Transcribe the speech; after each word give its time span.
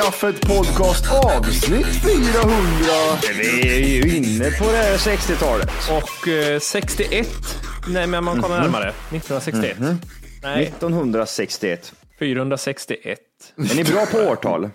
Kaffet 0.00 0.40
podcast 0.48 1.04
avsnitt 1.36 1.86
400. 1.86 2.48
Vi 3.38 3.68
är 3.68 3.88
ju 3.88 4.16
inne 4.16 4.50
på 4.50 4.64
det 4.64 4.76
här 4.76 4.96
60-talet. 4.96 5.70
Och 5.90 6.28
eh, 6.28 6.58
61, 6.58 7.28
nej 7.88 8.06
men 8.06 8.24
man 8.24 8.42
kollar 8.42 8.60
närmare, 8.60 8.88
1961. 8.88 9.76
Nej, 10.42 10.62
1961. 10.62 11.92
461. 12.18 13.18
Är 13.56 13.76
ni 13.76 13.84
bra 13.84 14.06
på 14.06 14.18
årtal? 14.18 14.70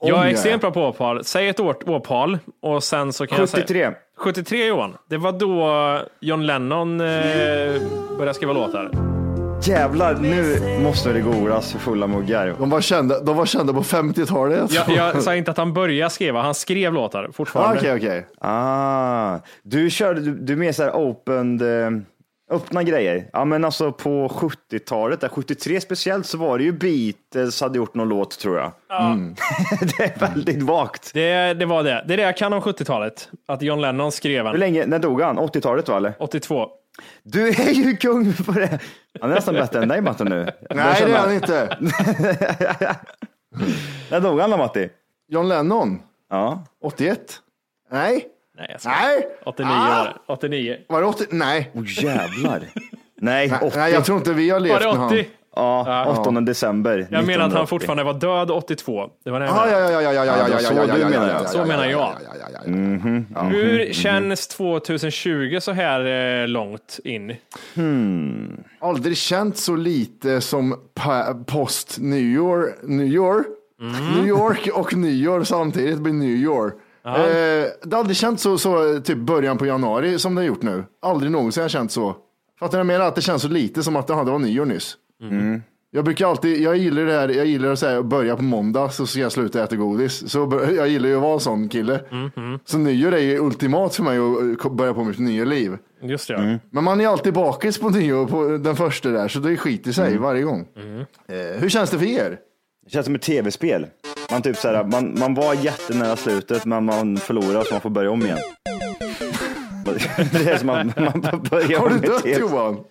Jag 0.00 0.26
är 0.26 0.30
extremt 0.30 0.60
bra 0.60 0.70
på 0.70 0.80
årtal. 0.80 1.24
Säg 1.24 1.48
ett 1.48 1.60
år, 1.60 1.76
årtal 1.90 2.38
och 2.62 2.84
sen 2.84 3.12
så 3.12 3.26
kan 3.26 3.38
jag 3.38 3.48
säga... 3.48 3.62
73. 3.62 3.92
73 4.16 4.66
Johan. 4.66 4.96
Det 5.08 5.16
var 5.16 5.32
då 5.32 6.00
John 6.20 6.46
Lennon 6.46 7.00
eh, 7.00 7.06
började 8.16 8.34
skriva 8.34 8.52
låtar. 8.52 9.15
Jävlar, 9.66 10.14
nu 10.14 10.60
måste 10.82 11.12
det 11.12 11.20
googlas 11.20 11.72
för 11.72 11.78
fulla 11.78 12.06
muggar. 12.06 12.54
De 12.58 12.70
var 12.70 12.80
kända, 12.80 13.20
de 13.20 13.36
var 13.36 13.46
kända 13.46 13.72
på 13.72 13.82
50-talet. 13.82 14.72
Jag, 14.72 14.90
jag 14.90 15.22
sa 15.22 15.36
inte 15.36 15.50
att 15.50 15.56
han 15.56 15.72
började 15.72 16.10
skriva, 16.10 16.42
han 16.42 16.54
skrev 16.54 16.92
låtar 16.92 17.24
Ah, 17.28 17.32
fortfarande. 17.32 17.78
Okej, 17.80 17.94
okej. 17.96 18.26
Ah, 18.40 19.38
du 19.62 19.90
körde, 19.90 20.20
du, 20.20 20.34
du 20.34 20.52
är 20.52 20.56
mer 20.56 20.72
så 20.72 20.82
här 20.82 20.90
open, 20.90 21.60
eh, 21.60 21.90
öppna 22.56 22.82
grejer. 22.82 23.30
Ja, 23.32 23.44
men 23.44 23.64
alltså 23.64 23.92
på 23.92 24.28
70-talet, 24.28 25.20
där 25.20 25.28
73 25.28 25.80
speciellt, 25.80 26.26
så 26.26 26.38
var 26.38 26.58
det 26.58 26.64
ju 26.64 26.72
Beatles 26.72 27.60
hade 27.60 27.78
gjort 27.78 27.94
någon 27.94 28.08
låt 28.08 28.38
tror 28.38 28.58
jag. 28.58 28.72
Mm. 29.12 29.34
det 29.98 30.04
är 30.04 30.18
väldigt 30.20 30.62
vagt. 30.62 31.10
Det, 31.14 31.54
det 31.54 31.66
var 31.66 31.82
det. 31.82 32.04
Det 32.08 32.12
är 32.12 32.16
det 32.16 32.22
jag 32.22 32.36
kan 32.36 32.52
om 32.52 32.60
70-talet. 32.60 33.28
Att 33.48 33.62
John 33.62 33.80
Lennon 33.80 34.12
skrev 34.12 34.44
Hur 34.44 34.52
den. 34.52 34.60
länge, 34.60 34.86
när 34.86 34.98
dog 34.98 35.20
han? 35.22 35.38
80-talet 35.38 35.88
va 35.88 35.96
eller? 35.96 36.12
82. 36.18 36.68
Du 37.22 37.48
är 37.48 37.70
ju 37.70 37.96
kung 37.96 38.32
på 38.34 38.52
det. 38.52 38.78
Han 39.20 39.30
är 39.30 39.34
nästan 39.34 39.54
bättre 39.54 39.82
än 39.82 39.88
dig 39.88 40.00
Matte 40.00 40.24
nu. 40.24 40.34
Nej, 40.70 41.02
det 41.06 41.12
är 41.12 41.18
han 41.18 41.34
inte. 41.34 41.78
När 44.10 44.20
dog 44.20 44.40
han 44.40 44.50
då 44.50 44.56
Matti? 44.56 44.88
John 45.28 45.48
Lennon, 45.48 46.02
Ja. 46.30 46.64
81? 46.82 47.18
Nej. 47.90 48.26
Nej, 48.56 48.66
jag 48.70 48.80
ska. 48.80 48.90
Nej. 48.90 49.26
89 49.44 49.70
Ah. 49.72 49.98
var 49.98 50.04
det. 50.04 50.32
89. 50.32 50.76
Var 50.88 51.00
det 51.00 51.06
80? 51.06 51.24
Nej. 51.30 51.70
Åh 51.74 51.82
jävlar. 52.04 52.62
Nej, 53.20 53.52
80. 53.62 53.78
Nej, 53.78 53.92
jag 53.92 54.04
tror 54.04 54.18
inte 54.18 54.32
vi 54.32 54.50
har 54.50 54.60
levt 54.60 54.72
Var 54.72 54.80
det 54.80 54.86
med 54.86 54.96
han. 54.96 55.06
80? 55.06 55.28
Ja, 55.56 56.16
8 56.20 56.30
december. 56.40 56.98
Jag 57.10 57.26
menar 57.26 57.44
att 57.46 57.52
han 57.52 57.62
1980. 57.62 57.66
fortfarande 57.66 58.04
var 58.04 58.14
död 58.14 58.50
82. 58.50 59.10
Det 59.24 59.30
var 59.30 59.40
det 59.40 59.46
jag 59.46 59.54
Ah, 59.56 59.70
ja, 59.70 59.78
ja, 59.78 60.02
ja, 60.02 60.12
ja, 60.12 60.24
ja, 60.24 60.48
Ja, 60.50 60.58
så 60.58 60.74
ja, 60.74 60.80
du 60.82 60.88
ja, 60.88 60.98
ja, 60.98 61.08
menar. 61.08 61.28
ja, 61.28 61.40
ja, 61.42 61.48
Så 61.48 61.64
menar 61.64 61.84
ja, 61.84 61.90
jag. 61.90 62.00
ja, 62.00 62.14
ja, 62.24 62.48
ja, 62.54 62.60
ja, 62.66 63.22
ja. 63.34 63.42
Hur 63.42 63.92
känns 63.92 64.48
2020 64.48 65.58
så 65.60 65.72
här 65.72 66.40
eh, 66.42 66.48
långt 66.48 66.98
in? 67.04 67.36
Aldrig 68.80 69.16
känt 69.16 69.56
så 69.56 69.76
lite 69.76 70.40
som 70.40 70.74
post 71.46 71.96
New 72.00 72.18
York, 72.20 72.74
New 72.82 73.06
York, 73.06 73.46
Mm. 73.80 74.14
New 74.14 74.26
York 74.26 74.68
och 74.74 74.94
nyår 74.96 75.44
samtidigt 75.44 75.98
blir 75.98 76.12
New 76.12 76.28
York. 76.36 76.74
Eh, 77.06 77.12
det 77.82 77.92
har 77.92 77.98
aldrig 77.98 78.16
känts 78.16 78.42
så, 78.42 78.58
så 78.58 79.00
typ 79.04 79.18
början 79.18 79.58
på 79.58 79.66
januari 79.66 80.18
som 80.18 80.34
det 80.34 80.40
har 80.40 80.46
gjort 80.46 80.62
nu. 80.62 80.84
Aldrig 81.02 81.32
någonsin 81.32 81.60
har 81.60 81.64
jag 81.64 81.70
känt 81.70 81.92
så. 81.92 82.16
Fattar 82.60 82.72
du 82.72 82.76
vad 82.76 82.78
jag 82.78 82.86
menar? 82.86 83.08
Att 83.08 83.14
det 83.14 83.22
känns 83.22 83.42
så 83.42 83.48
lite 83.48 83.82
som 83.82 83.96
att 83.96 84.06
det 84.06 84.14
hade 84.14 84.30
var 84.30 84.38
nyår 84.38 84.64
nyss. 84.64 84.94
Jag 85.90 86.04
brukar 86.04 86.26
alltid, 86.26 86.60
jag 86.60 86.76
gillar 86.76 87.02
det 87.02 87.12
här, 87.12 87.28
jag 87.28 87.46
gillar 87.46 87.72
att 87.72 87.78
säga, 87.78 88.02
börja 88.02 88.36
på 88.36 88.42
måndag 88.42 88.88
så 88.90 89.06
ska 89.06 89.20
jag 89.20 89.32
sluta 89.32 89.64
äta 89.64 89.76
godis. 89.76 90.30
Så 90.30 90.62
jag 90.76 90.88
gillar 90.88 91.08
ju 91.08 91.14
att 91.16 91.22
vara 91.22 91.34
en 91.34 91.40
sån 91.40 91.68
kille. 91.68 92.00
Så 92.64 92.78
nyår 92.78 93.14
är 93.14 93.18
ju 93.18 93.38
ultimat 93.38 93.94
för 93.94 94.02
mig 94.02 94.18
att 94.64 94.72
börja 94.72 94.94
på 94.94 95.04
mitt 95.04 95.18
nya 95.18 95.44
liv. 95.44 95.76
Just 96.02 96.28
det, 96.28 96.34
ja. 96.34 96.58
Men 96.70 96.84
man 96.84 97.00
är 97.00 97.08
alltid 97.08 97.34
bakis 97.34 97.78
på 97.78 97.90
nyår 97.90 98.26
på 98.26 98.58
den 98.58 98.76
första 98.76 99.08
där, 99.08 99.28
så 99.28 99.38
det 99.38 99.56
skiter 99.56 99.92
sig 99.92 100.18
varje 100.18 100.42
gång. 100.42 100.66
Eh, 101.28 101.60
hur 101.60 101.68
känns 101.68 101.90
det 101.90 101.98
för 101.98 102.06
er? 102.06 102.38
Det 102.84 102.90
känns 102.90 103.06
som 103.06 103.14
ett 103.14 103.22
tv-spel. 103.22 103.86
Man, 104.30 104.42
typ 104.42 104.56
så 104.56 104.68
här, 104.68 104.84
man, 104.84 105.18
man 105.18 105.34
var 105.34 105.54
jättenära 105.54 106.16
slutet 106.16 106.64
men 106.64 106.84
man 106.84 107.16
förlorar 107.16 107.62
så 107.62 107.74
man 107.74 107.80
får 107.80 107.90
börja 107.90 108.10
om 108.10 108.22
igen. 108.22 108.38
Det 110.32 110.50
är 110.50 110.58
som 110.58 110.66
man, 110.66 110.92
man 110.96 111.42
börjar 111.50 111.78
Har 111.78 111.90
du 111.90 111.98
dött. 111.98 112.40
Johan? 112.40 112.84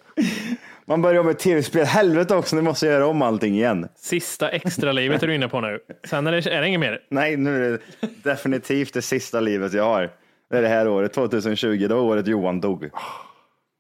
Man 0.88 1.02
börjar 1.02 1.20
om 1.20 1.26
med 1.26 1.34
ett 1.36 1.40
tv-spel. 1.40 1.86
Helvete 1.86 2.36
också, 2.36 2.56
nu 2.56 2.62
måste 2.62 2.86
jag 2.86 2.94
göra 2.94 3.08
om 3.08 3.22
allting 3.22 3.56
igen. 3.56 3.88
Sista 3.96 4.50
extra 4.50 4.92
livet 4.92 5.24
är 5.24 5.28
du 5.28 5.36
inne 5.36 5.48
på 5.48 5.62
nu. 5.62 5.80
Sen 6.08 6.28
är 6.28 6.32
det, 6.32 6.46
är 6.48 6.62
det 6.62 6.68
inget 6.68 6.80
mer. 6.80 7.00
Nej, 7.10 7.38
nu 7.38 7.66
är 7.66 7.72
det 7.72 7.80
definitivt 8.24 8.94
det 8.94 9.02
sista 9.02 9.40
livet 9.40 9.74
jag 9.74 9.84
har. 9.84 10.10
Det 10.50 10.58
är 10.58 10.62
det 10.62 10.68
här 10.68 10.88
året, 10.88 11.14
2020. 11.14 11.88
Det 11.88 11.96
var 11.96 12.02
året 12.02 12.28
Johan 12.28 12.62
dog. 12.62 12.90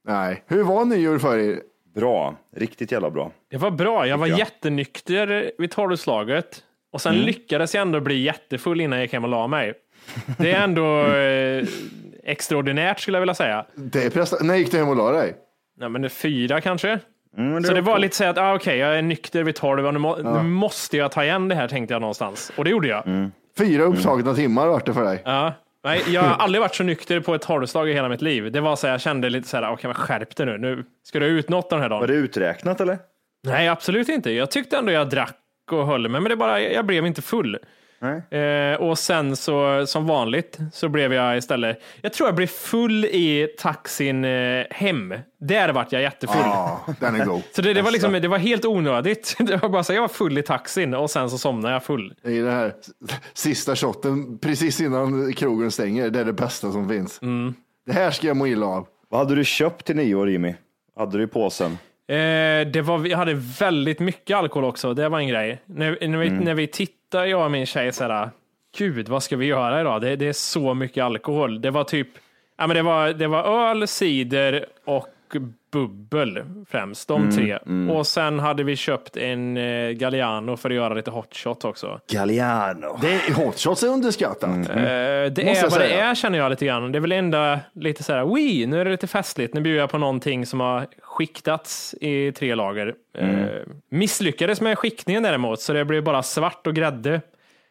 Nej. 0.07 0.43
Hur 0.47 0.63
var 0.63 0.85
nyår 0.85 1.17
för 1.19 1.37
er? 1.37 1.59
Bra, 1.95 2.35
riktigt 2.55 2.91
jävla 2.91 3.09
bra. 3.09 3.31
Det 3.51 3.57
var 3.57 3.71
bra. 3.71 4.07
Jag 4.07 4.17
var 4.17 4.27
jättenykter 4.27 5.51
vid 5.57 5.71
tolvslaget. 5.71 6.63
Och 6.93 7.01
sen 7.01 7.15
lyckades 7.15 7.73
jag 7.75 7.81
ändå 7.81 7.99
bli 7.99 8.21
jättefull 8.23 8.81
innan 8.81 8.97
jag 8.99 9.03
gick 9.05 9.13
hem 9.13 9.23
och 9.23 9.29
la 9.29 9.47
mig. 9.47 9.73
Det 10.37 10.51
är 10.51 10.61
ändå 10.63 11.05
eh, 11.07 11.65
extraordinärt 12.23 12.99
skulle 12.99 13.15
jag 13.17 13.21
vilja 13.21 13.35
säga. 13.35 13.65
Det 13.75 14.03
är 14.05 14.09
presta- 14.09 14.43
När 14.43 14.55
gick 14.55 14.71
du 14.71 14.77
hem 14.77 14.89
och 14.89 14.95
la 14.95 15.11
dig? 15.11 15.35
Nej, 15.77 15.89
men 15.89 16.01
det 16.01 16.07
är 16.07 16.09
fyra 16.09 16.61
kanske. 16.61 16.99
Mm, 17.37 17.63
Så 17.63 17.73
det 17.73 17.81
var 17.81 17.99
lite 17.99 18.15
så 18.15 18.23
att, 18.25 18.37
ah, 18.37 18.55
okej, 18.55 18.77
jag 18.77 18.97
är 18.97 19.01
nykter 19.01 19.43
vid 19.43 19.55
tolv 19.55 19.93
nu, 19.93 19.99
må, 19.99 20.15
nu 20.15 20.43
måste 20.43 20.97
jag 20.97 21.11
ta 21.11 21.23
igen 21.23 21.47
det 21.47 21.55
här 21.55 21.67
tänkte 21.67 21.93
jag 21.93 22.01
någonstans. 22.01 22.51
Och 22.55 22.63
det 22.63 22.69
gjorde 22.69 22.87
jag. 22.87 23.29
Fyra 23.57 23.83
upptagna 23.83 24.33
timmar 24.33 24.67
vart 24.67 24.85
det 24.85 24.93
för 24.93 25.03
dig. 25.03 25.21
Ja. 25.25 25.53
Nej, 25.83 26.01
jag 26.07 26.21
har 26.21 26.35
aldrig 26.43 26.61
varit 26.61 26.75
så 26.75 26.83
nykter 26.83 27.19
på 27.19 27.35
ett 27.35 27.41
tolvslag 27.41 27.89
i 27.89 27.93
hela 27.93 28.09
mitt 28.09 28.21
liv. 28.21 28.51
Det 28.51 28.61
var 28.61 28.75
så 28.75 28.87
här, 28.87 28.93
jag 28.93 29.01
kände 29.01 29.29
lite 29.29 29.47
så 29.47 29.57
här, 29.57 29.69
okej 29.71 29.87
men 29.87 29.93
skärp 29.95 30.35
dig 30.35 30.45
nu. 30.45 30.57
Nu 30.57 30.83
ska 31.03 31.19
du 31.19 31.25
ut 31.25 31.49
något 31.49 31.69
den 31.69 31.79
här 31.81 31.89
Var 31.89 31.99
dagen. 31.99 32.07
det 32.09 32.15
uträknat 32.15 32.81
eller? 32.81 32.97
Nej, 33.43 33.67
absolut 33.67 34.09
inte. 34.09 34.31
Jag 34.31 34.51
tyckte 34.51 34.77
ändå 34.77 34.91
jag 34.91 35.09
drack 35.09 35.37
och 35.71 35.87
höll 35.87 36.07
mig, 36.09 36.21
men 36.21 36.29
det 36.29 36.35
bara, 36.35 36.61
jag 36.61 36.85
blev 36.85 37.05
inte 37.05 37.21
full. 37.21 37.57
Eh, 38.31 38.81
och 38.81 38.99
sen 38.99 39.35
så 39.35 39.85
som 39.87 40.07
vanligt 40.07 40.59
så 40.73 40.89
blev 40.89 41.13
jag 41.13 41.37
istället, 41.37 41.81
jag 42.01 42.13
tror 42.13 42.27
jag 42.27 42.35
blev 42.35 42.47
full 42.47 43.05
i 43.05 43.47
taxin 43.59 44.25
eh, 44.25 44.65
hem. 44.71 45.13
Där 45.39 45.73
vart 45.73 45.91
jag 45.91 46.01
jättefull. 46.01 46.41
Ja, 46.43 46.85
den 46.99 47.15
är 47.15 47.25
god. 47.25 47.41
Så 47.55 47.61
det, 47.61 47.73
det, 47.73 47.81
var 47.81 47.91
liksom, 47.91 48.13
det 48.13 48.27
var 48.27 48.37
helt 48.37 48.65
onödigt. 48.65 49.35
Det 49.45 49.57
var 49.57 49.69
bara 49.69 49.83
så, 49.83 49.93
jag 49.93 50.01
var 50.01 50.07
full 50.07 50.37
i 50.37 50.43
taxin 50.43 50.93
och 50.93 51.09
sen 51.09 51.29
så 51.29 51.37
somnade 51.37 51.73
jag 51.73 51.83
full. 51.83 52.13
I 52.23 52.39
det 52.39 52.51
här 52.51 52.73
sista 53.33 53.75
shotten 53.75 54.39
precis 54.39 54.81
innan 54.81 55.33
krogen 55.33 55.71
stänger, 55.71 56.09
det 56.09 56.19
är 56.19 56.25
det 56.25 56.33
bästa 56.33 56.71
som 56.71 56.89
finns. 56.89 57.21
Mm. 57.21 57.53
Det 57.85 57.93
här 57.93 58.11
ska 58.11 58.27
jag 58.27 58.37
må 58.37 58.47
illa 58.47 58.65
av. 58.65 58.87
Vad 59.09 59.19
hade 59.19 59.35
du 59.35 59.43
köpt 59.43 59.85
till 59.85 59.95
nyår 59.95 60.29
Jimmy? 60.29 60.55
Hade 60.95 61.17
du 61.17 61.23
i 61.23 61.27
påsen? 61.27 61.77
Eh, 62.07 62.67
det 62.67 62.83
var, 62.85 63.05
jag 63.05 63.17
hade 63.17 63.33
väldigt 63.33 63.99
mycket 63.99 64.37
alkohol 64.37 64.63
också, 64.63 64.93
det 64.93 65.09
var 65.09 65.19
en 65.19 65.27
grej. 65.27 65.61
När, 65.65 66.07
när, 66.07 66.17
vi, 66.17 66.29
när 66.29 66.53
vi 66.53 66.67
tittade, 66.67 66.95
jag 67.23 67.45
och 67.45 67.51
min 67.51 67.65
tjej, 67.65 67.93
såhär, 67.93 68.29
gud 68.77 69.09
vad 69.09 69.23
ska 69.23 69.37
vi 69.37 69.45
göra 69.45 69.81
idag? 69.81 70.01
Det, 70.01 70.15
det 70.15 70.27
är 70.27 70.33
så 70.33 70.73
mycket 70.73 71.03
alkohol. 71.03 71.61
Det 71.61 71.71
var 71.71 71.83
typ, 71.83 72.07
ja 72.57 72.67
men 72.67 72.75
det 72.75 72.81
var, 72.81 73.13
det 73.13 73.27
var 73.27 73.69
öl, 73.69 73.87
cider 73.87 74.65
och 74.85 75.35
bubbel 75.75 76.43
främst, 76.69 77.07
de 77.07 77.31
tre. 77.31 77.57
Och 77.91 78.07
sen 78.07 78.39
hade 78.39 78.63
vi 78.63 78.75
köpt 78.75 79.17
en 79.17 79.57
eh, 79.57 79.91
Galliano 79.91 80.57
för 80.57 80.69
att 80.69 80.75
göra 80.75 80.93
lite 80.93 81.11
hot 81.11 81.35
shot 81.35 81.65
också. 81.65 81.99
Galliano. 82.11 82.97
Det 83.01 83.13
är, 83.13 83.87
underskattat. 83.87 84.49
Eh, 84.49 84.65
det 84.65 85.27
Måste 85.27 85.41
är 85.41 85.55
jag 85.55 85.61
vad 85.69 85.79
det 85.79 85.87
säga. 85.87 86.05
är 86.05 86.15
känner 86.15 86.37
jag 86.37 86.49
lite 86.49 86.65
grann. 86.65 86.91
Det 86.91 86.97
är 86.97 86.99
väl 86.99 87.11
enda 87.11 87.59
lite 87.73 88.03
så 88.03 88.13
här, 88.13 88.23
oui, 88.25 88.65
nu 88.65 88.79
är 88.81 88.85
det 88.85 88.91
lite 88.91 89.07
festligt. 89.07 89.53
Nu 89.53 89.61
bjuder 89.61 89.79
jag 89.79 89.89
på 89.89 89.97
någonting 89.97 90.45
som 90.45 90.59
har 90.59 90.87
skiktats 91.01 91.95
i 92.01 92.31
tre 92.31 92.55
lager. 92.55 92.93
Mm. 93.17 93.43
Eh, 93.43 93.49
misslyckades 93.91 94.61
med 94.61 94.77
skiktningen 94.77 95.23
däremot, 95.23 95.61
så 95.61 95.73
det 95.73 95.85
blev 95.85 96.03
bara 96.03 96.23
svart 96.23 96.67
och 96.67 96.75
grädde. 96.75 97.21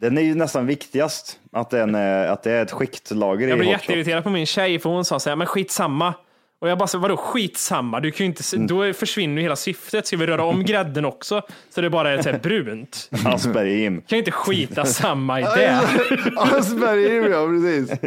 Den 0.00 0.18
är 0.18 0.22
ju 0.22 0.34
nästan 0.34 0.66
viktigast, 0.66 1.38
att, 1.52 1.70
den 1.70 1.94
är, 1.94 2.26
att 2.28 2.42
det 2.42 2.52
är 2.52 2.62
ett 2.62 2.72
skiktlager 2.72 3.48
Jag 3.48 3.56
i 3.56 3.58
blev 3.58 3.72
hot 3.72 3.80
shot. 3.80 3.82
jätteirriterad 3.88 4.24
på 4.24 4.30
min 4.30 4.46
tjej, 4.46 4.78
för 4.78 4.90
hon 4.90 5.04
sa 5.04 5.20
så 5.20 5.28
här, 5.28 5.36
men 5.36 5.46
skitsamma. 5.46 6.14
Och 6.64 6.70
jag 6.70 6.78
bara, 6.78 6.86
så, 6.86 6.98
vadå 6.98 7.16
skitsamma? 7.16 8.00
Du 8.00 8.10
kan 8.10 8.24
ju 8.24 8.28
inte, 8.28 8.42
Mm. 8.56 8.66
då 8.66 8.92
försvinner 8.92 9.36
ju 9.36 9.42
hela 9.42 9.56
syftet. 9.56 10.06
Ska 10.06 10.16
vi 10.16 10.26
röra 10.26 10.44
om 10.44 10.64
grädden 10.64 11.04
också? 11.04 11.42
Så 11.74 11.80
det 11.80 11.90
bara 11.90 12.10
är 12.10 12.22
så 12.22 12.30
här 12.30 12.38
brunt. 12.38 13.10
Aspergim. 13.24 13.96
Kan 14.00 14.16
ju 14.16 14.18
inte 14.18 14.30
skita 14.30 14.84
samma 14.84 15.40
i 15.40 15.42
det. 15.42 15.80
Asperger, 16.36 17.28
ja 17.30 17.46
precis. 17.46 17.98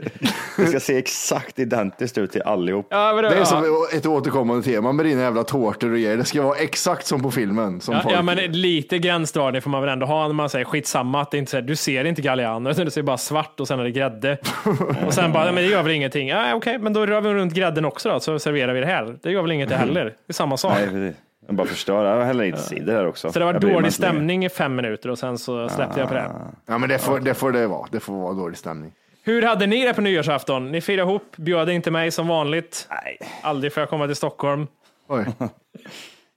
Det 0.58 0.66
ska 0.68 0.80
se 0.80 0.98
exakt 0.98 1.60
identiskt 1.60 2.18
ut 2.18 2.32
till 2.32 2.42
allihop. 2.42 2.88
Ja, 2.90 3.14
vadå? 3.14 3.30
Det 3.30 3.36
är 3.36 3.40
Ja. 3.40 3.46
som 3.46 3.88
ett 3.94 4.06
återkommande 4.06 4.64
tema 4.64 4.92
med 4.92 5.06
dina 5.06 5.22
jävla 5.22 5.44
tårtor 5.44 5.88
och 5.92 5.94
grejer. 5.98 6.18
Det 6.18 6.26
ska 6.26 6.42
vara 6.42 6.58
exakt 6.58 7.06
som 7.08 7.24
på 7.24 7.32
filmen. 7.32 7.82
Som 7.82 7.94
Ja, 7.96 8.02
folk. 8.02 8.16
ja, 8.16 8.22
men 8.22 8.38
lite 8.38 8.98
gränsdragning 8.98 9.62
får 9.62 9.70
man 9.70 9.82
väl 9.82 9.90
ändå 9.90 10.06
ha 10.06 10.28
när 10.28 10.34
man 10.34 10.50
säger 10.50 10.66
skitsamma. 10.66 11.22
Att 11.22 11.32
det 11.32 11.38
inte, 11.38 11.52
så 11.52 11.58
här, 11.58 11.62
du 11.62 11.76
ser 11.76 12.06
inte 12.06 12.22
Galliano, 12.22 12.70
utan 12.70 12.86
du 12.86 12.92
ser 12.92 13.02
bara 13.02 13.18
svart 13.18 13.60
och 13.60 13.68
sen 13.68 13.80
är 13.80 13.84
det 13.84 13.92
grädde. 13.92 14.38
och 15.08 15.14
sen 15.14 15.32
bara, 15.32 15.46
men 15.46 15.56
det 15.56 15.70
gör 15.70 15.84
väl 15.84 15.92
ingenting. 15.92 16.28
Ja, 16.28 16.54
Okej, 16.54 16.80
men 16.80 16.94
då 16.94 17.06
rör 17.06 17.22
vi 17.22 17.30
runt 17.34 17.54
grädden 17.54 17.86
också 17.86 18.10
då, 18.10 18.20
så 18.20 18.47
serverar 18.48 18.74
vi 18.74 18.80
det 18.80 18.86
här. 18.86 19.18
Det 19.22 19.32
gör 19.32 19.42
väl 19.42 19.52
inget 19.52 19.70
det 19.70 19.76
heller. 19.86 20.06
Det 20.06 20.14
är 20.28 20.34
samma 20.34 20.58
sak. 20.58 20.74
Nej, 20.76 20.90
precis. 20.90 21.16
Jag 21.48 21.56
bara 21.56 21.68
förstör. 21.68 22.06
Jag 22.18 22.26
häller 22.26 22.46
lite 22.46 22.58
cider 22.58 22.94
här 22.94 23.08
också. 23.08 23.32
Så 23.32 23.40
det 23.40 23.46
var 23.46 23.54
Jag 23.54 23.62
dålig 23.62 23.78
inte 23.78 23.92
stämning 23.92 24.46
i 24.46 24.50
fem 24.50 24.76
minuter 24.76 25.10
och 25.10 25.20
sen 25.20 25.38
så 25.38 25.70
släppte 25.70 26.00
jag 26.00 26.08
på 26.10 26.14
det. 26.14 26.32
Ja, 26.66 26.78
men 26.78 26.90
det 26.90 26.98
får, 27.00 27.20
det 27.20 27.34
får 27.34 27.52
det 27.52 27.68
vara. 27.68 27.88
Det 27.92 28.00
får 28.00 28.14
vara 28.14 28.34
dålig 28.34 28.58
stämning. 28.58 28.92
Hur 29.24 29.42
hade 29.42 29.68
ni 29.68 29.86
det 29.86 29.94
på 29.94 30.02
nyårsafton? 30.02 30.72
Ni 30.72 30.82
firade 30.82 31.10
ihop, 31.10 31.36
bjöd 31.38 31.70
inte 31.70 31.92
mig 31.92 32.12
som 32.12 32.28
vanligt. 32.28 32.88
Nej. 32.90 33.18
Aldrig 33.42 33.74
får 33.74 33.82
jag 33.82 33.90
komma 33.90 34.06
till 34.06 34.16
Stockholm. 34.16 34.68
Oj. 35.08 35.26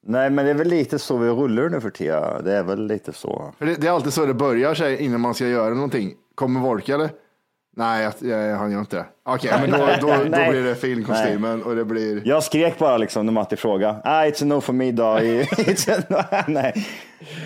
Nej, 0.06 0.30
men 0.30 0.44
det 0.44 0.50
är 0.50 0.54
väl 0.54 0.68
lite 0.68 0.98
så 0.98 1.16
vi 1.16 1.28
rullar 1.28 1.68
nu 1.68 1.80
för 1.80 1.90
tiden. 1.90 2.44
Det 2.44 2.52
är 2.52 2.62
väl 2.62 2.86
lite 2.86 3.12
så. 3.12 3.54
För 3.58 3.66
det, 3.66 3.74
det 3.80 3.86
är 3.86 3.90
alltid 3.92 4.12
så 4.12 4.26
det 4.26 4.34
börjar 4.34 4.74
sig 4.74 5.02
innan 5.02 5.20
man 5.20 5.34
ska 5.34 5.46
göra 5.46 5.74
någonting. 5.74 6.14
Kommer 6.34 6.60
Volke 6.60 6.94
eller? 6.94 7.10
Nej, 7.80 8.02
jag, 8.20 8.30
jag, 8.50 8.56
han 8.56 8.72
gör 8.72 8.80
inte 8.80 8.96
det. 8.96 9.04
Okej, 9.24 9.50
men 9.60 9.70
då, 9.70 9.76
då, 10.00 10.06
då 10.06 10.16
Nej. 10.28 10.50
blir 10.50 10.62
det 10.64 10.74
filmkostymen 10.74 11.62
och 11.62 11.76
det 11.76 11.84
blir... 11.84 12.22
Jag 12.24 12.42
skrek 12.42 12.78
bara 12.78 12.96
liksom 12.98 13.26
när 13.26 13.32
Matti 13.32 13.56
frågade. 13.56 14.00
Ah, 14.04 14.24
it's 14.24 14.42
a 14.42 14.46
no 14.46 14.60
for 14.60 14.72
me 14.72 14.92
då. 14.92 15.04
No. 16.08 16.22
Nej, 16.52 16.86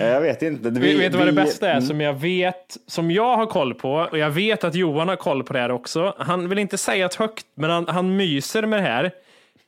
Eh, 0.01 0.07
jag 0.07 0.21
vet 0.21 0.43
inte. 0.43 0.71
Vi, 0.71 0.99
vet 0.99 1.13
du 1.13 1.19
vad 1.19 1.27
det 1.27 1.33
vi- 1.33 1.39
Mm. 1.39 1.45
bästa 1.45 1.71
är 1.71 1.81
som 1.81 2.01
jag 2.01 2.13
vet, 2.15 2.77
som 2.87 3.11
jag 3.11 3.37
har 3.37 3.47
koll 3.47 3.75
på 3.75 3.93
och 4.11 4.19
jag 4.19 4.31
vet 4.31 4.65
att 4.65 4.75
Johan 4.75 5.09
har 5.09 5.17
koll 5.17 5.45
på 5.45 5.53
det 5.53 5.59
här 5.59 5.71
också. 5.71 6.15
Han 6.19 6.49
vill 6.49 6.59
inte 6.59 6.79
säga 6.79 7.09
det 7.09 7.17
högt, 7.19 7.47
men 7.57 7.71
han, 7.71 7.89
han 7.89 8.17
myser 8.17 8.67
med 8.67 8.79
det 8.79 8.83
här 8.89 9.11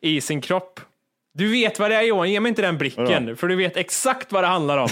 i 0.00 0.20
sin 0.20 0.40
kropp. 0.40 0.80
Du 1.34 1.50
vet 1.52 1.78
vad 1.78 1.90
det 1.90 1.94
är 1.96 2.02
Johan, 2.02 2.30
ge 2.30 2.40
mig 2.40 2.48
inte 2.48 2.62
den 2.62 2.78
blicken, 2.78 3.36
för 3.36 3.48
du 3.48 3.56
vet 3.56 3.76
exakt 3.76 4.32
vad 4.32 4.42
det 4.44 4.48
handlar 4.48 4.78
om. 4.78 4.88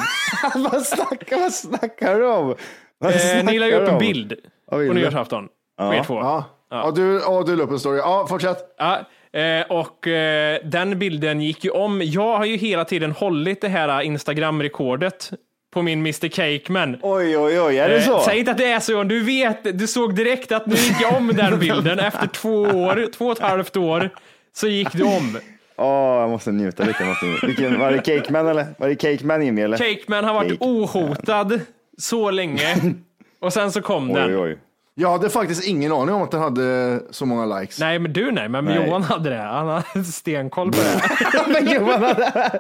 vad, 0.55 0.83
snackar, 0.87 1.41
vad 1.41 1.53
snackar 1.53 2.19
du 2.19 2.27
om? 2.27 2.55
Vad 2.99 3.13
Eh, 3.13 3.45
ni 3.45 3.59
la 3.59 3.67
ju 3.67 3.73
upp 3.73 3.89
en 3.89 3.99
bild 3.99 4.35
på 4.71 4.79
du? 4.79 4.95
nyårsafton. 4.95 5.49
På 5.79 5.95
er 5.95 6.03
två. 6.05 6.15
Ja, 6.15 6.45
ja. 6.71 6.91
du, 6.91 7.21
ja, 7.27 7.43
du 7.47 7.57
la 7.57 7.65
upp 7.65 7.71
en 7.71 7.79
story. 7.79 7.99
Ja, 7.99 8.27
fortsätt. 8.29 8.59
Ja, 8.79 9.01
eh, 9.41 9.67
och 9.71 10.07
eh, 10.09 10.59
den 10.65 10.99
bilden 10.99 11.41
gick 11.41 11.65
ju 11.65 11.71
om. 11.71 12.03
Jag 12.05 12.37
har 12.39 12.45
ju 12.45 12.57
hela 12.57 12.85
tiden 12.85 13.13
hållit 13.13 13.61
det 13.61 13.69
här 13.69 14.03
Instagram-rekordet 14.03 15.33
på 15.75 15.83
min 15.83 15.99
Mr 15.99 16.29
Cakeman. 16.29 16.97
Oj, 17.03 17.39
oj, 17.39 17.61
oj, 17.61 17.79
är 17.79 17.89
det 17.89 18.03
så? 18.03 18.17
Eh, 18.17 18.23
Säg 18.23 18.39
inte 18.39 18.51
att 18.51 18.59
det 18.59 18.73
är 18.73 18.81
så, 18.81 19.03
du 19.03 19.21
vet, 19.25 19.79
du 19.79 19.87
såg 19.87 20.15
direkt 20.15 20.53
att 20.53 20.67
nu 20.67 20.75
gick 20.75 21.01
jag 21.03 21.17
om 21.17 21.27
den 21.35 21.59
bilden 21.59 21.99
efter 21.99 22.27
två 22.27 22.61
år, 22.63 23.11
två 23.13 23.27
och 23.27 23.33
ett 23.33 23.39
halvt 23.39 23.77
år, 23.77 24.11
så 24.53 24.67
gick 24.67 24.93
det 24.93 25.05
om. 25.05 25.39
Åh, 25.77 25.87
jag 26.21 26.31
måste 26.31 26.53
njuta 26.53 26.85
lite. 26.85 27.05
Måste 27.05 27.27
njuta. 27.27 27.47
Vilken, 27.47 27.79
var 27.81 27.93
det 27.93 27.99
Cakeman 27.99 28.47
eller? 28.49 28.67
Var 28.79 28.89
det 28.89 28.95
Cakeman 28.95 29.45
Jimmy 29.45 29.63
eller? 29.63 29.77
Cakeman 29.77 30.25
har 30.25 30.35
varit 30.35 30.51
Cake. 30.51 30.65
ohotad 30.65 31.61
så 31.99 32.31
länge 32.31 32.77
och 33.41 33.53
sen 33.53 33.73
så 33.73 33.83
kom 33.83 34.13
den. 34.13 34.29
Oj, 34.29 34.37
oj. 34.37 34.59
Jag 34.97 35.11
hade 35.11 35.31
faktiskt 35.31 35.65
ingen 35.65 35.93
aning 35.93 36.15
om 36.15 36.23
att 36.23 36.31
den 36.31 36.41
hade 36.41 37.01
så 37.11 37.27
många 37.27 37.59
likes. 37.61 37.79
Nej, 37.81 37.99
men 37.99 38.13
du 38.13 38.33
nej, 38.33 38.49
men 38.49 38.65
Nej. 38.65 38.87
Johan 38.87 39.03
hade 39.03 39.31
det. 39.31 39.37
Han 39.43 39.69
hade 39.69 40.05
stenkoll 40.13 40.73
på 40.73 40.79
det. 40.79 41.03
Men 41.63 41.73
Johan 41.75 42.03
hade... 42.03 42.53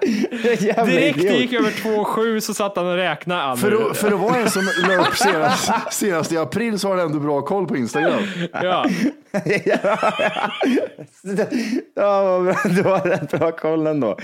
Jävla 0.60 0.84
Direkt 0.84 1.18
det 1.18 1.24
idiot. 1.24 1.40
gick 1.40 1.52
över 1.52 1.70
2,7 1.70 2.40
så 2.40 2.54
satt 2.54 2.76
han 2.76 2.86
och 2.86 2.96
räknade. 2.96 3.44
Ah, 3.44 3.56
För, 3.56 3.90
att, 3.90 3.96
för 3.96 4.12
att 4.12 4.20
vara 4.20 4.36
en 4.36 4.50
som 4.50 4.62
la 4.88 4.94
upp 4.96 5.16
senast, 5.16 5.70
senast 5.90 6.32
i 6.32 6.38
april 6.38 6.78
så 6.78 6.88
har 6.88 6.96
du 6.96 7.02
ändå 7.02 7.18
bra 7.18 7.42
koll 7.42 7.66
på 7.66 7.76
Instagram. 7.76 8.22
Ja. 8.62 8.86
Ja. 9.64 9.98
Du 12.64 12.82
har 12.82 13.08
rätt 13.08 13.30
bra 13.30 13.52
koll 13.52 13.86
ändå. 13.86 14.18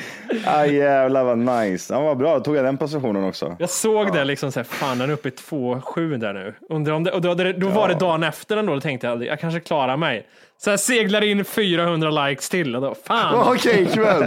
Ah, 0.47 0.65
jävlar 0.65 1.25
vad 1.25 1.39
nice. 1.39 1.95
Ja, 1.95 2.01
vad 2.01 2.17
bra, 2.19 2.35
då 2.39 2.45
tog 2.45 2.57
jag 2.57 2.65
den 2.65 2.77
positionen 2.79 3.25
också. 3.25 3.57
Jag 3.59 3.71
såg 3.71 4.13
det 4.13 4.25
liksom 4.25 4.53
såhär, 4.53 4.65
fan 4.65 4.99
den 4.99 5.11
är 5.11 5.15
uppe 5.15 5.29
i 5.29 5.33
2,7 5.33 6.17
där 6.17 6.33
nu. 6.33 6.55
Undrar 6.69 6.95
om 6.95 7.05
det, 7.05 7.13
och 7.13 7.21
då, 7.21 7.35
då 7.35 7.69
var 7.69 7.89
det 7.89 7.95
dagen 7.95 8.23
efter 8.23 8.57
ändå, 8.57 8.75
då 8.75 8.81
tänkte 8.81 9.07
jag, 9.07 9.25
jag 9.25 9.41
kanske 9.41 9.61
klarar 9.61 9.97
mig. 9.97 10.27
Så 10.59 10.71
jag 10.71 10.81
seglar 10.81 11.23
in 11.25 11.45
400 11.45 12.11
likes 12.11 12.49
till 12.49 12.77
och 12.77 12.83
då, 12.83 12.95
fan. 13.07 13.35
Okej, 13.55 13.87
kväll. 13.87 14.25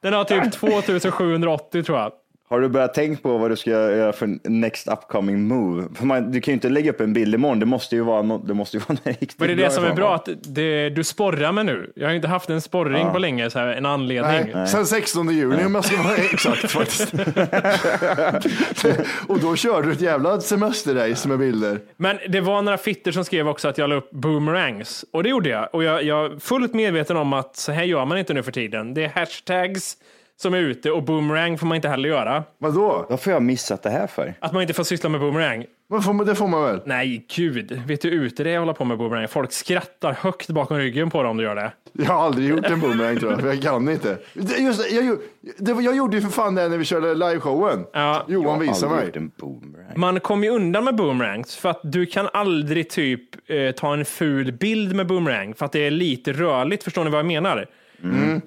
Den 0.00 0.12
har 0.12 0.24
typ 0.24 0.52
2780 0.92 1.82
tror 1.82 1.98
jag. 1.98 2.12
Har 2.48 2.60
du 2.60 2.68
börjat 2.68 2.94
tänka 2.94 3.22
på 3.22 3.38
vad 3.38 3.50
du 3.50 3.56
ska 3.56 3.70
göra 3.70 4.12
för 4.12 4.48
next 4.48 4.88
upcoming 4.88 5.48
move? 5.48 5.84
För 5.94 6.06
man, 6.06 6.32
du 6.32 6.40
kan 6.40 6.52
ju 6.52 6.54
inte 6.54 6.68
lägga 6.68 6.90
upp 6.90 7.00
en 7.00 7.12
bild 7.12 7.34
imorgon. 7.34 7.60
Det 7.60 7.66
måste 7.66 7.96
ju 7.96 8.02
vara 8.02 8.22
något, 8.22 8.48
det 8.48 8.54
måste 8.54 8.76
ju 8.76 8.82
vara 8.88 8.92
något 9.04 9.06
riktigt 9.06 9.38
Men 9.38 9.48
det 9.48 9.54
är 9.54 9.56
det 9.56 9.70
som 9.70 9.84
är 9.84 9.94
bra, 9.94 10.14
att 10.14 10.28
det, 10.42 10.90
du 10.90 11.04
sporrar 11.04 11.52
mig 11.52 11.64
nu. 11.64 11.92
Jag 11.96 12.08
har 12.08 12.14
inte 12.14 12.28
haft 12.28 12.50
en 12.50 12.60
sporring 12.60 13.12
på 13.12 13.18
länge, 13.18 13.50
så 13.50 13.58
här, 13.58 13.66
en 13.66 13.86
anledning. 13.86 14.52
Nej, 14.54 14.66
sen 14.66 14.86
16 14.86 15.28
juni 15.28 15.64
om 15.64 15.74
jag 15.74 15.84
ska 15.84 16.02
vara 16.02 16.16
exakt 16.16 16.70
faktiskt. 16.70 17.14
och 19.26 19.40
då 19.40 19.56
körde 19.56 19.86
du 19.86 19.92
ett 19.92 20.00
jävla 20.00 20.40
semesterrace 20.40 21.28
med 21.28 21.38
bilder. 21.38 21.80
Men 21.96 22.18
det 22.28 22.40
var 22.40 22.62
några 22.62 22.78
fitter 22.78 23.12
som 23.12 23.24
skrev 23.24 23.48
också 23.48 23.68
att 23.68 23.78
jag 23.78 23.90
la 23.90 23.96
upp 23.96 24.10
boomerangs. 24.10 25.04
Och 25.10 25.22
det 25.22 25.28
gjorde 25.28 25.48
jag. 25.48 25.68
Och 25.72 25.84
jag, 25.84 26.02
jag 26.02 26.32
är 26.32 26.38
fullt 26.38 26.74
medveten 26.74 27.16
om 27.16 27.32
att 27.32 27.56
så 27.56 27.72
här 27.72 27.84
gör 27.84 28.04
man 28.04 28.18
inte 28.18 28.34
nu 28.34 28.42
för 28.42 28.52
tiden. 28.52 28.94
Det 28.94 29.04
är 29.04 29.08
hashtags 29.08 29.96
som 30.36 30.54
är 30.54 30.58
ute 30.58 30.90
och 30.90 31.02
boomerang 31.02 31.58
får 31.58 31.66
man 31.66 31.76
inte 31.76 31.88
heller 31.88 32.08
göra. 32.08 32.44
Vadå? 32.58 33.06
Vad 33.10 33.20
får 33.20 33.32
jag 33.32 33.42
missat 33.42 33.82
det 33.82 33.90
här 33.90 34.06
för? 34.06 34.34
Att 34.40 34.52
man 34.52 34.62
inte 34.62 34.74
får 34.74 34.84
syssla 34.84 35.08
med 35.08 35.20
boomerang. 35.20 35.64
Men 35.90 36.02
får 36.02 36.12
man- 36.12 36.26
Det 36.26 36.34
får 36.34 36.48
man 36.48 36.62
väl? 36.64 36.80
Nej, 36.86 37.26
gud. 37.36 37.82
Vet 37.86 38.00
du 38.02 38.10
hur 38.10 38.22
ute 38.24 38.44
det 38.44 38.50
är 38.50 38.54
att 38.54 38.60
hålla 38.60 38.72
på 38.74 38.84
med 38.84 38.98
boomerang? 38.98 39.28
Folk 39.28 39.52
skrattar 39.52 40.12
högt 40.12 40.48
bakom 40.50 40.76
ryggen 40.78 41.10
på 41.10 41.22
dem 41.22 41.30
om 41.30 41.36
du 41.36 41.42
gör 41.42 41.54
det. 41.54 41.72
Jag 41.92 42.04
har 42.04 42.22
aldrig 42.24 42.48
gjort 42.48 42.64
en 42.64 42.80
boomerang 42.80 43.18
tror 43.18 43.30
jag, 43.32 43.40
för 43.40 43.48
jag 43.48 43.62
kan 43.62 43.88
inte. 43.88 44.18
Det- 44.34 44.58
Just, 44.58 44.82
det, 44.90 44.94
jag, 44.94 45.04
gjorde- 45.04 45.22
det, 45.58 45.72
var- 45.72 45.82
jag 45.82 45.96
gjorde 45.96 46.16
ju 46.16 46.22
för 46.22 46.28
fan 46.30 46.54
det 46.54 46.68
när 46.68 46.78
vi 46.78 46.84
körde 46.84 47.14
liveshowen. 47.14 47.84
Ja. 47.92 48.24
Johan 48.28 48.42
Jag 48.44 48.50
har 48.52 48.58
visade 48.60 48.86
aldrig 48.92 48.98
mig. 48.98 49.06
gjort 49.06 49.16
en 49.16 49.30
boomerang. 49.40 49.92
Man 49.96 50.20
kommer 50.20 50.46
ju 50.48 50.52
undan 50.54 50.84
med 50.84 50.94
boomerangs 50.96 51.56
för 51.56 51.68
att 51.70 51.80
du 51.82 52.06
kan 52.06 52.28
aldrig 52.32 52.90
typ 52.90 53.50
eh, 53.50 53.70
ta 53.70 53.92
en 53.94 54.04
ful 54.04 54.52
bild 54.52 54.94
med 54.96 55.06
boomerang 55.06 55.54
för 55.54 55.64
att 55.66 55.72
det 55.72 55.86
är 55.86 55.90
lite 55.90 56.32
rörligt. 56.32 56.84
Förstår 56.84 57.04
ni 57.04 57.10
vad 57.10 57.18
jag 57.18 57.26
menar? 57.26 57.66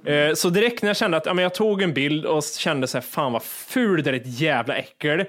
Eh, 0.05 0.33
så 0.33 0.49
direkt 0.49 0.81
när 0.81 0.89
jag 0.89 0.97
kände 0.97 1.17
att 1.17 1.25
ja, 1.25 1.33
men 1.33 1.43
jag 1.43 1.53
tog 1.53 1.81
en 1.81 1.93
bild 1.93 2.25
och 2.25 2.43
kände 2.43 2.87
så 2.87 2.97
här, 2.97 3.01
fan 3.03 3.31
vad 3.33 3.43
ful 3.43 4.03
det 4.03 4.09
är 4.09 4.13
ett 4.13 4.39
jävla 4.41 4.75
äckel. 4.75 5.19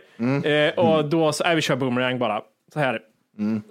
Eh, 0.45 0.79
och 0.79 1.05
då 1.09 1.33
så, 1.33 1.45
äh, 1.45 1.55
vi 1.55 1.61
kör 1.63 1.77
boomerang 1.77 2.19
bara. 2.19 2.41
Så 2.73 2.79
här. 2.81 3.01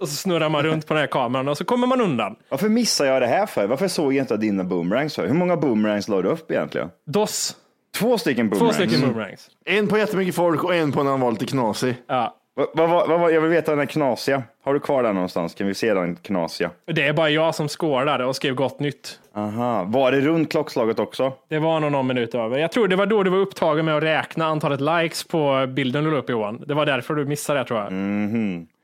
Och 0.00 0.08
så 0.08 0.14
snurrar 0.16 0.48
man 0.48 0.62
runt 0.62 0.86
på 0.86 0.94
den 0.94 1.00
här 1.00 1.06
kameran 1.06 1.48
och 1.48 1.58
så 1.58 1.64
kommer 1.64 1.86
man 1.86 2.00
undan. 2.00 2.36
Varför 2.48 2.68
missar 2.68 3.04
jag 3.06 3.22
det 3.22 3.26
här 3.26 3.46
för? 3.46 3.66
Varför 3.66 3.88
såg 3.88 4.12
jag 4.14 4.22
inte 4.22 4.36
dina 4.36 4.64
boomerangs? 4.64 5.14
för? 5.14 5.26
Hur 5.26 5.34
många 5.34 5.56
boomerangs 5.56 6.08
la 6.08 6.22
du 6.22 6.28
upp 6.28 6.50
egentligen? 6.50 6.88
Dos. 7.06 7.56
Två 7.98 8.18
stycken 8.18 8.50
Två 8.50 8.54
boomerangs. 8.58 8.76
stycken 8.76 9.00
boomerangs. 9.08 9.50
En 9.64 9.88
på 9.88 9.98
jättemycket 9.98 10.34
folk 10.34 10.64
och 10.64 10.74
en 10.74 10.92
på 10.92 11.02
när 11.02 11.10
han 11.10 11.20
var 11.20 11.30
lite 11.32 11.46
knasig. 11.46 11.94
Ja. 12.06 12.36
Vad, 12.58 12.88
vad, 12.88 13.08
vad, 13.20 13.32
jag 13.32 13.40
vill 13.40 13.50
veta 13.50 13.70
den 13.70 13.78
här 13.78 13.86
knasiga. 13.86 14.42
Har 14.64 14.74
du 14.74 14.80
kvar 14.80 15.02
den 15.02 15.14
någonstans? 15.14 15.54
Kan 15.54 15.66
vi 15.66 15.74
se 15.74 15.94
den 15.94 16.16
knasiga? 16.16 16.70
Det 16.86 17.06
är 17.06 17.12
bara 17.12 17.30
jag 17.30 17.54
som 17.54 17.68
skålade 17.68 18.24
och 18.24 18.36
skrev 18.36 18.54
gott 18.54 18.80
nytt. 18.80 19.18
Aha. 19.34 19.84
Var 19.84 20.12
det 20.12 20.20
runt 20.20 20.50
klockslaget 20.50 20.98
också? 20.98 21.32
Det 21.48 21.58
var 21.58 21.80
nog 21.80 21.92
någon 21.92 22.06
minut 22.06 22.34
över. 22.34 22.58
Jag 22.58 22.72
tror 22.72 22.88
det 22.88 22.96
var 22.96 23.06
då 23.06 23.22
du 23.22 23.30
var 23.30 23.38
upptagen 23.38 23.84
med 23.84 23.96
att 23.96 24.02
räkna 24.02 24.44
antalet 24.46 24.80
likes 24.80 25.24
på 25.24 25.66
bilden 25.68 26.04
du 26.04 26.10
la 26.10 26.16
upp 26.16 26.30
Johan. 26.30 26.64
Det 26.66 26.74
var 26.74 26.86
därför 26.86 27.14
du 27.14 27.24
missade 27.24 27.58
det 27.58 27.64
tror 27.64 27.80
jag. 27.80 27.92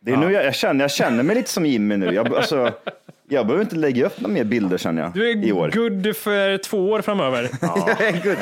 Det 0.01 0.13
är 0.13 0.17
nu 0.17 0.33
jag, 0.33 0.45
jag, 0.45 0.55
känner, 0.55 0.85
jag 0.85 0.91
känner 0.91 1.23
mig 1.23 1.37
lite 1.37 1.51
som 1.51 1.67
Jimmy 1.67 1.97
nu. 1.97 2.15
Jag, 2.15 2.35
alltså, 2.35 2.73
jag 3.29 3.47
behöver 3.47 3.65
inte 3.65 3.77
lägga 3.77 4.07
upp 4.07 4.21
några 4.21 4.35
mer 4.35 4.45
bilder 4.45 4.79
känner 4.79 5.03
jag. 5.03 5.13
Du 5.13 5.33
i 5.33 5.53
år. 5.53 5.69
är 5.69 5.73
good 5.73 6.17
för 6.17 6.59
två 6.59 6.91
år 6.91 7.01
framöver. 7.01 7.49
Jag 7.61 8.01
är 8.01 8.13
good. 8.13 8.37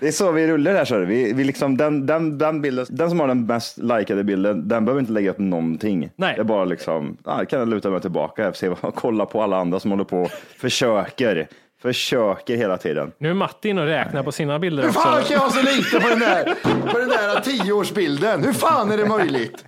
Det 0.00 0.08
är 0.08 0.12
så 0.12 0.32
vi 0.32 0.46
rullar 0.46 0.74
här. 0.74 0.84
Så 0.84 0.98
vi, 0.98 1.32
vi 1.32 1.44
liksom, 1.44 1.76
den, 1.76 2.06
den, 2.06 2.38
den, 2.38 2.62
bilden, 2.62 2.86
den 2.88 3.10
som 3.10 3.20
har 3.20 3.28
den 3.28 3.46
mest 3.46 3.78
likade 3.78 4.24
bilden, 4.24 4.68
den 4.68 4.84
behöver 4.84 5.00
inte 5.00 5.12
lägga 5.12 5.30
upp 5.30 5.38
någonting. 5.38 6.10
Nej. 6.16 6.34
Det 6.34 6.40
är 6.40 6.44
bara 6.44 6.64
liksom, 6.64 7.16
ah, 7.24 7.44
kan 7.44 7.58
jag 7.58 7.68
luta 7.68 7.90
mig 7.90 8.00
tillbaka 8.00 8.48
och 8.48 8.56
se, 8.56 8.70
kolla 8.94 9.26
på 9.26 9.42
alla 9.42 9.56
andra 9.56 9.80
som 9.80 9.90
håller 9.90 10.04
på 10.04 10.22
och 10.22 10.30
försöker. 10.56 11.48
Försöker 11.82 12.56
hela 12.56 12.76
tiden. 12.76 13.12
Nu 13.18 13.30
är 13.30 13.34
Matti 13.34 13.68
inne 13.68 13.80
och 13.80 13.86
räknar 13.86 14.22
på 14.22 14.32
sina 14.32 14.58
bilder 14.58 14.82
Hur 14.82 14.90
fan 14.90 15.18
också. 15.18 15.28
kan 15.28 15.34
jag 15.34 15.40
ha 15.40 15.50
så 15.50 15.62
lite 15.62 16.00
på 16.00 16.08
den 16.08 16.18
där, 16.18 16.54
på 16.92 16.98
den 16.98 17.08
där 17.08 17.40
tioårsbilden? 17.40 18.44
Hur 18.44 18.52
fan 18.52 18.90
är 18.90 18.96
det 18.96 19.06
möjligt? 19.06 19.64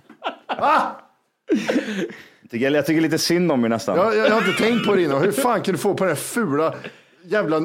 Va? 0.59 0.81
Tycker, 2.51 2.71
jag 2.71 2.85
tycker 2.85 3.01
lite 3.01 3.17
synd 3.17 3.51
om 3.51 3.65
er 3.65 3.69
nästan. 3.69 3.97
Jag, 3.97 4.17
jag, 4.17 4.27
jag 4.27 4.31
har 4.31 4.47
inte 4.47 4.63
tänkt 4.63 4.85
på 4.87 4.95
det 4.95 5.01
innan. 5.03 5.21
Hur 5.21 5.31
fan 5.31 5.61
kan 5.61 5.71
du 5.73 5.77
få 5.77 5.93
på 5.93 6.03
den 6.03 6.15
här 6.15 6.21
fula 6.21 6.73
jävla 7.23 7.59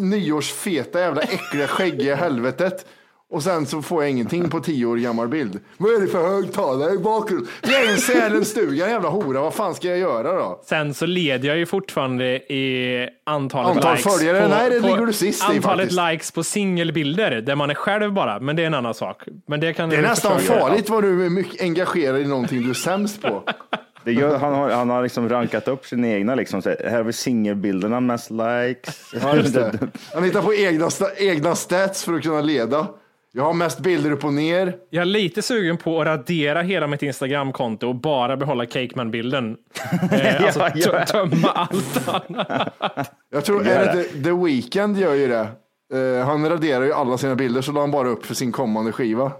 nyårsfeta 0.00 1.00
jävla 1.00 1.22
äckliga 1.22 1.66
skäggiga 1.66 2.16
helvetet? 2.16 2.86
Och 3.30 3.42
sen 3.42 3.66
så 3.66 3.82
får 3.82 4.02
jag 4.02 4.10
ingenting 4.10 4.50
på 4.50 4.60
tio 4.60 4.86
år 4.86 4.96
gammal 4.96 5.28
bild. 5.28 5.60
Vad 5.76 5.94
är 5.94 6.00
det 6.00 6.06
för 6.06 6.28
högtalare 6.28 6.92
i 6.92 6.98
bakgrunden? 6.98 7.48
Det 7.62 7.74
är 7.74 7.90
en 7.92 7.98
Sälenstuga, 7.98 8.84
en 8.86 8.90
jävla 8.92 9.08
hora. 9.08 9.40
Vad 9.40 9.54
fan 9.54 9.74
ska 9.74 9.88
jag 9.88 9.98
göra 9.98 10.32
då? 10.32 10.60
Sen 10.66 10.94
så 10.94 11.06
leder 11.06 11.48
jag 11.48 11.58
ju 11.58 11.66
fortfarande 11.66 12.24
i 12.52 13.08
antalet 13.26 13.76
Antal 13.76 13.96
likes. 13.96 14.14
följare? 14.18 14.48
Nej, 14.48 14.70
det 14.70 14.80
ligger 14.80 15.06
du 15.06 15.12
sist 15.12 15.42
i 15.42 15.46
Antalet 15.56 15.80
faktiskt. 15.80 16.00
likes 16.12 16.30
på 16.32 16.42
singelbilder 16.44 17.30
där 17.40 17.54
man 17.54 17.70
är 17.70 17.74
själv 17.74 18.12
bara. 18.12 18.40
Men 18.40 18.56
det 18.56 18.62
är 18.62 18.66
en 18.66 18.74
annan 18.74 18.94
sak. 18.94 19.22
Men 19.46 19.60
det, 19.60 19.72
kan 19.72 19.88
Det 19.90 19.96
är 19.96 20.02
nästan 20.02 20.40
farligt 20.40 20.88
vad 20.90 21.02
du 21.02 21.26
är 21.26 21.30
mycket 21.30 21.62
engagerad 21.62 22.20
i 22.20 22.24
någonting 22.24 22.62
du 22.62 22.70
är 22.70 22.74
sämst 22.74 23.22
på. 23.22 23.42
Det 24.04 24.12
gör, 24.12 24.38
han, 24.38 24.54
har, 24.54 24.70
han 24.70 24.90
har 24.90 25.02
liksom 25.02 25.28
rankat 25.28 25.68
upp 25.68 25.86
sina 25.86 26.08
egna, 26.08 26.34
liksom, 26.34 26.62
så 26.62 26.68
här, 26.68 26.90
har 26.90 27.02
vi 27.02 27.12
singelbilderna, 27.12 28.00
mest 28.00 28.30
likes. 28.30 29.12
Ja, 29.22 29.36
just 29.36 29.54
det. 29.54 29.78
Han 30.14 30.24
hittar 30.24 30.42
på 30.42 30.54
egna, 30.54 30.88
egna 31.16 31.54
stats 31.54 32.04
för 32.04 32.14
att 32.14 32.22
kunna 32.22 32.40
leda. 32.40 32.86
Jag 33.32 33.42
har 33.44 33.52
mest 33.52 33.80
bilder 33.80 34.10
upp 34.10 34.24
och 34.24 34.32
ner. 34.32 34.74
Jag 34.90 35.00
är 35.00 35.04
lite 35.04 35.42
sugen 35.42 35.76
på 35.76 36.00
att 36.00 36.06
radera 36.06 36.62
hela 36.62 36.86
mitt 36.86 37.02
Instagramkonto 37.02 37.88
och 37.88 37.94
bara 37.94 38.36
behålla 38.36 38.66
Cakeman-bilden. 38.66 39.56
Eh, 40.12 40.44
alltså 40.44 40.60
Ja, 40.60 40.70
ja. 40.74 40.90
tö- 40.92 41.06
tömma 41.06 41.48
allt 41.48 42.08
annat. 42.08 43.12
Jag 43.32 43.44
tror 43.44 43.66
är 43.66 43.84
det. 43.86 43.92
det 43.92 44.04
The, 44.04 44.22
The 44.24 44.32
Weeknd 44.32 44.98
gör 44.98 45.14
ju 45.14 45.28
det. 45.28 45.48
Eh, 45.94 46.26
han 46.26 46.48
raderar 46.48 46.84
ju 46.84 46.92
alla 46.92 47.18
sina 47.18 47.34
bilder 47.34 47.60
så 47.60 47.72
la 47.72 47.80
han 47.80 47.90
bara 47.90 48.08
upp 48.08 48.26
för 48.26 48.34
sin 48.34 48.52
kommande 48.52 48.92
skiva. 48.92 49.32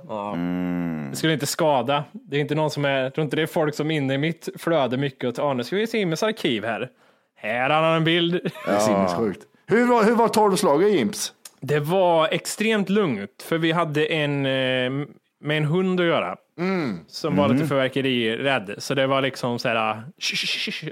Det 1.10 1.16
skulle 1.16 1.32
inte 1.32 1.46
skada. 1.46 2.04
Det 2.12 2.36
är 2.36 2.40
inte 2.40 2.54
någon 2.54 2.70
som 2.70 2.84
är, 2.84 3.02
jag 3.02 3.14
tror 3.14 3.24
inte 3.24 3.36
det 3.36 3.42
är 3.42 3.46
folk 3.46 3.74
som 3.74 3.90
är 3.90 3.96
inne 3.96 4.14
i 4.14 4.18
mitt 4.18 4.48
flöde 4.58 4.96
mycket 4.96 5.28
och 5.28 5.34
tar, 5.34 5.50
"Ah, 5.50 5.54
nu 5.54 5.64
ska 5.64 5.76
vi 5.76 5.86
se 5.86 5.98
Immes 5.98 6.22
arkiv 6.22 6.64
här. 6.64 6.88
Här 7.36 7.70
har 7.70 7.82
han 7.82 7.96
en 7.96 8.04
bild. 8.04 8.32
Det 8.66 8.70
är 8.72 8.78
sinnessjukt. 8.78 9.40
Hur 9.66 9.86
var, 9.86 10.04
hur 10.04 10.14
var 10.14 10.28
tolvslaget 10.28 10.92
Jimps? 10.92 11.32
Det 11.60 11.80
var 11.80 12.28
extremt 12.30 12.88
lugnt, 12.88 13.42
för 13.42 13.58
vi 13.58 13.72
hade 13.72 14.06
en 14.06 14.46
eh, 14.46 15.06
med 15.40 15.56
en 15.58 15.64
hund 15.64 16.00
att 16.00 16.06
göra. 16.06 16.36
Som 17.06 17.36
var 17.36 17.48
lite 17.48 17.66
förverkerirädd. 17.66 18.74
Så 18.78 18.94
det 18.94 19.06
var 19.06 19.22
liksom 19.22 19.58
så 19.58 19.68
här, 19.68 20.02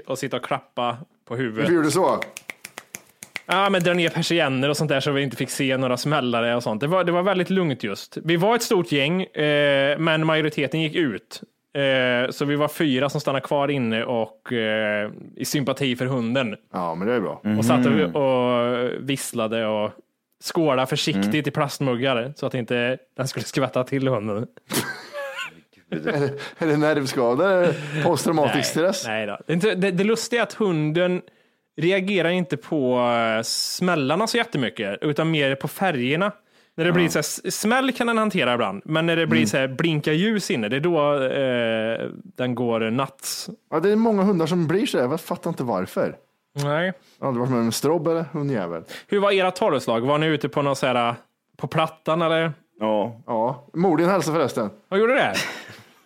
och 0.07 0.17
sitta 0.19 0.37
och 0.37 0.43
klappa 0.45 0.97
på 1.27 1.35
Hur 1.35 1.43
huvudet. 1.43 1.71
gjorde 1.71 1.83
du 1.87 1.91
så? 1.91 2.19
Ja, 3.47 3.69
men 3.69 3.83
dra 3.83 3.93
ner 3.93 4.09
persienner 4.09 4.69
och 4.69 4.77
sånt 4.77 4.89
där 4.89 4.99
så 4.99 5.11
vi 5.11 5.21
inte 5.21 5.37
fick 5.37 5.49
se 5.49 5.77
några 5.77 5.97
smällare 5.97 6.55
och 6.55 6.63
sånt. 6.63 6.81
Det 6.81 6.87
var, 6.87 7.03
det 7.03 7.11
var 7.11 7.23
väldigt 7.23 7.49
lugnt 7.49 7.83
just. 7.83 8.17
Vi 8.23 8.35
var 8.35 8.55
ett 8.55 8.63
stort 8.63 8.91
gäng, 8.91 9.23
eh, 9.23 9.99
men 9.99 10.25
majoriteten 10.25 10.81
gick 10.81 10.95
ut. 10.95 11.41
Eh, 11.73 12.29
så 12.29 12.45
vi 12.45 12.55
var 12.55 12.67
fyra 12.67 13.09
som 13.09 13.21
stannade 13.21 13.45
kvar 13.45 13.67
inne 13.67 14.03
och 14.03 14.53
eh, 14.53 15.11
i 15.35 15.45
sympati 15.45 15.95
för 15.95 16.05
hunden. 16.05 16.55
Ja, 16.73 16.95
men 16.95 17.07
det 17.07 17.13
är 17.13 17.19
bra. 17.19 17.41
Och 17.57 17.65
satt 17.65 17.85
och, 17.85 18.21
och 18.21 18.89
visslade 18.99 19.65
och 19.65 19.91
skålade 20.43 20.87
försiktigt 20.87 21.47
i 21.47 21.51
plastmuggar 21.51 22.33
så 22.35 22.45
att 22.45 22.53
inte 22.53 22.97
den 23.17 23.27
skulle 23.27 23.45
skvätta 23.45 23.83
till 23.83 24.07
hunden. 24.07 24.47
Är 26.57 26.67
det 26.67 26.77
nervskada? 26.77 27.49
Är 27.49 27.61
det 27.61 28.03
Posttraumatisk 28.03 28.69
stress? 28.69 29.07
Nej 29.07 29.25
då. 29.25 29.37
Det, 29.45 29.55
det, 29.75 29.91
det 29.91 30.03
lustiga 30.03 30.41
är 30.41 30.43
att 30.43 30.53
hunden 30.53 31.21
reagerar 31.77 32.29
inte 32.29 32.57
på 32.57 32.99
eh, 32.99 33.43
smällarna 33.43 34.27
så 34.27 34.37
jättemycket, 34.37 34.97
utan 35.01 35.31
mer 35.31 35.55
på 35.55 35.67
färgerna. 35.67 36.31
När 36.75 36.85
det 36.85 36.91
blir 36.91 37.09
så 37.09 37.17
här, 37.17 37.49
smäll 37.49 37.91
kan 37.91 38.07
den 38.07 38.17
hantera 38.17 38.53
ibland, 38.53 38.81
men 38.85 39.05
när 39.05 39.15
det 39.15 39.27
blir 39.27 39.45
så 39.45 39.57
här, 39.57 39.67
blinka 39.67 40.13
ljus 40.13 40.51
inne, 40.51 40.69
det 40.69 40.75
är 40.75 40.79
då 40.79 41.13
eh, 41.23 42.09
den 42.35 42.55
går 42.55 42.79
nuts. 42.79 43.49
Ja, 43.71 43.79
det 43.79 43.89
är 43.91 43.95
många 43.95 44.23
hundar 44.23 44.45
som 44.45 44.67
blir 44.67 44.85
så. 44.85 44.97
Jag 44.97 45.21
fattar 45.21 45.49
inte 45.49 45.63
varför. 45.63 46.15
Nej. 46.63 46.93
Jag 47.19 47.25
har 47.25 47.27
aldrig 47.27 47.39
varit 47.39 47.49
med 47.49 47.59
om 47.59 47.65
en 47.65 47.71
strobb 47.71 48.07
eller 48.07 48.23
hundjävel. 48.23 48.83
Hur 49.07 49.19
var 49.19 49.31
era 49.31 49.51
tolvslag? 49.51 50.01
Var 50.01 50.17
ni 50.17 50.27
ute 50.27 50.49
på 50.49 50.61
någon 50.61 50.75
så 50.75 50.87
här, 50.87 51.15
på 51.57 51.67
plattan 51.67 52.21
eller? 52.21 52.53
Ja. 52.79 53.21
Ja, 53.25 53.65
mor 53.73 53.97
din 53.97 54.09
hälsa 54.09 54.33
förresten. 54.33 54.69
Vad 54.89 54.99
gjorde 54.99 55.13
det? 55.13 55.33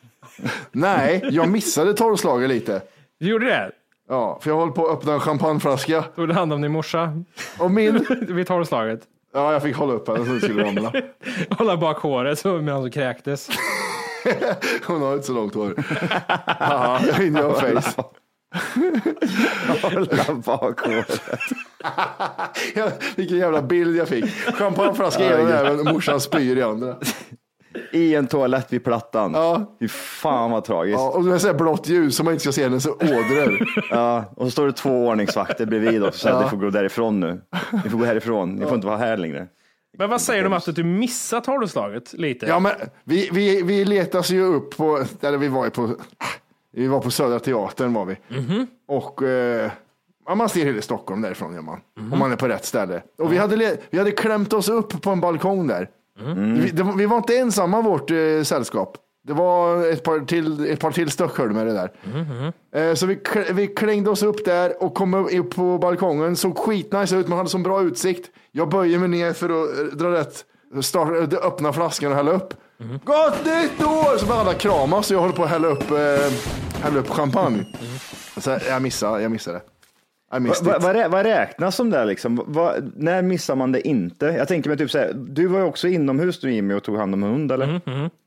Nej, 0.71 1.21
jag 1.31 1.49
missade 1.49 1.93
tolvslaget 1.93 2.49
lite. 2.49 2.81
Du 3.19 3.29
gjorde 3.29 3.45
det? 3.45 3.71
Ja, 4.11 4.39
för 4.41 4.49
jag 4.49 4.57
håller 4.57 4.71
på 4.71 4.87
att 4.87 4.97
öppna 4.97 5.13
en 5.13 5.19
champagneflaska. 5.19 6.01
Tog 6.01 6.27
du 6.27 6.33
hand 6.33 6.53
om 6.53 6.61
din 6.61 6.71
morsa 6.71 7.23
Och 7.59 7.71
min... 7.71 8.05
vid 8.27 8.47
tolvslaget? 8.47 9.01
Ja, 9.33 9.53
jag 9.53 9.63
fick 9.63 9.75
hålla 9.75 9.93
upp 9.93 10.07
henne 10.07 10.25
så 10.25 10.31
det 10.31 10.39
skulle 10.39 10.63
ramla. 10.63 10.93
Hålla 11.49 11.77
bak 11.77 11.97
håret 11.97 12.39
så 12.39 12.53
medan 12.53 12.83
du 12.83 12.89
kräktes. 12.89 13.49
Hon 14.85 15.01
har 15.01 15.13
inte 15.13 15.27
så 15.27 15.33
långt 15.33 15.55
hår. 15.55 15.73
Haha, 16.45 17.23
in 17.23 17.37
your 17.37 17.53
face. 17.53 18.03
Hålla 19.81 20.33
bakhåret. 20.33 21.21
Ja, 22.75 22.89
Vilken 23.15 23.37
jävla 23.37 23.61
bild 23.61 23.97
jag 23.97 24.07
fick. 24.07 24.25
Champagneflaska 24.55 25.23
i 25.23 25.27
ena 25.27 25.43
näven 25.43 25.79
och 25.79 25.85
morsan 25.85 26.21
spyr 26.21 26.57
i 26.57 26.61
andra. 26.61 26.95
I 27.91 28.15
en 28.15 28.27
toalett 28.27 28.73
vid 28.73 28.83
plattan. 28.83 29.31
Ja. 29.33 29.75
Fy 29.79 29.87
fan 29.87 30.51
vad 30.51 30.63
tragiskt. 30.63 30.99
Ja, 30.99 31.11
Ja. 31.13 31.17
och 31.17 31.23
det 31.25 31.33
är 31.33 31.37
så 31.37 31.47
här 31.47 31.53
blått 31.53 31.87
ljus 31.87 32.15
så 32.15 32.23
man 32.23 32.33
inte 32.33 32.41
ska 32.43 32.51
se 32.51 32.63
hennes 32.63 32.85
ådror. 32.87 33.65
Och 34.35 34.45
så 34.45 34.51
står 34.51 34.65
det 34.67 34.73
två 34.73 35.07
ordningsvakter 35.07 35.65
bredvid 35.65 36.03
och 36.03 36.15
säger 36.15 36.35
att 36.35 36.43
ni 36.43 36.49
får 36.49 36.57
gå 36.57 36.69
därifrån 36.69 37.19
nu. 37.19 37.41
Ni 37.83 37.89
får 37.89 37.97
gå 37.97 38.05
härifrån. 38.05 38.49
Ni 38.55 38.65
får 38.65 38.75
inte 38.75 38.87
vara 38.87 38.97
här 38.97 39.17
längre. 39.17 39.47
Men 39.97 40.09
vad 40.09 40.21
säger 40.21 40.41
du 40.41 40.47
om 40.47 40.53
att 40.53 40.75
du 40.75 40.83
missat 40.83 41.43
tolvslaget 41.43 42.13
lite? 42.13 42.45
Ja, 42.45 42.59
men 42.59 42.71
vi, 43.03 43.29
vi, 43.31 43.61
vi 43.61 43.85
letas 43.85 44.29
ju 44.31 44.43
upp 44.43 44.77
på, 44.77 45.03
eller 45.21 45.37
vi 45.37 45.47
var 45.47 45.65
ju 45.65 45.71
på, 45.71 45.95
vi 46.73 46.87
var 46.87 46.99
på 46.99 47.11
Södra 47.11 47.39
Teatern 47.39 47.93
var 47.93 48.05
vi. 48.05 48.17
Och 48.87 49.23
eh, 49.23 49.71
ja, 50.27 50.35
man 50.35 50.49
ser 50.49 50.65
hela 50.65 50.81
Stockholm 50.81 51.21
därifrån 51.21 51.53
gör 51.53 51.61
man. 51.61 51.79
Om 52.13 52.19
man 52.19 52.31
är 52.31 52.35
på 52.35 52.47
rätt 52.47 52.65
ställe. 52.65 53.01
Och 53.17 53.33
vi 53.33 53.37
hade, 53.37 53.77
vi 53.89 53.97
hade 53.97 54.11
klämt 54.11 54.53
oss 54.53 54.69
upp 54.69 55.01
på 55.01 55.09
en 55.09 55.19
balkong 55.21 55.67
där. 55.67 55.89
Vi, 56.61 56.71
det, 56.71 56.83
var- 56.83 56.93
vi 56.93 57.05
var 57.05 57.17
inte 57.17 57.37
ensamma 57.37 57.81
vårt 57.81 58.11
eh, 58.11 58.17
sällskap. 58.43 58.97
Det 59.27 59.33
var 59.33 59.85
ett 59.91 60.03
par 60.03 60.19
till, 60.19 60.69
ett 60.69 60.79
par 60.79 60.91
till 60.91 61.11
Stockholm 61.11 61.53
med 61.55 61.67
det 61.67 61.73
där. 61.73 61.91
Eh, 62.89 62.95
Så 62.95 63.05
vi, 63.05 63.19
vi 63.53 63.67
klängde 63.67 64.09
oss 64.09 64.23
upp 64.23 64.45
där 64.45 64.83
och 64.83 64.93
kom 64.93 65.13
upp 65.13 65.55
på 65.55 65.77
balkongen. 65.77 66.35
Såg 66.35 66.57
skitnice 66.57 67.15
ut, 67.15 67.27
man 67.27 67.37
hade 67.37 67.49
så 67.49 67.57
bra 67.57 67.81
utsikt. 67.81 68.29
Jag 68.51 68.69
böjer 68.69 68.99
mig 68.99 69.09
ner 69.09 69.33
för 69.33 69.49
att 69.63 69.79
eh, 69.79 69.83
dra 69.97 70.11
rätt, 70.11 70.45
start, 70.81 71.33
eh, 71.33 71.39
öppna 71.47 71.73
flaskan 71.73 72.11
och 72.11 72.17
hälla 72.17 72.31
upp. 72.31 72.53
Gott 73.03 73.45
nytt 73.45 73.83
år! 73.87 74.17
Så 74.17 74.25
började 74.25 74.41
alla 74.49 74.53
kramas 74.53 75.11
och 75.11 75.15
jag 75.15 75.21
håller 75.21 75.33
på 75.35 75.43
att 75.43 75.49
hälla 75.49 75.67
upp, 75.67 75.91
eh, 75.91 76.31
hälla 76.83 76.99
upp 76.99 77.09
champagne. 77.09 77.65
Så 78.37 78.57
jag 78.69 78.81
missade, 78.81 79.21
jag 79.21 79.31
missade. 79.31 79.57
I 79.57 79.61
Vad 80.31 80.81
va, 80.81 81.07
vad 81.07 81.25
räknas 81.25 81.75
som 81.75 81.89
det 81.89 82.05
liksom? 82.05 82.43
Vad- 82.45 82.91
när 82.95 83.21
missar 83.21 83.55
man 83.55 83.71
det 83.71 83.87
inte? 83.87 84.25
Jag 84.25 84.47
tänker 84.47 84.69
mig 84.69 84.77
typ 84.77 84.91
så 84.91 84.97
här, 84.97 85.13
du 85.13 85.47
var 85.47 85.59
ju 85.59 85.65
också 85.65 85.87
inomhus 85.87 86.39
du 86.39 86.53
Jimmy 86.53 86.73
och 86.73 86.83
tog 86.83 86.97
hand 86.97 87.13
om 87.13 87.23
hund 87.23 87.51
eller? 87.51 87.81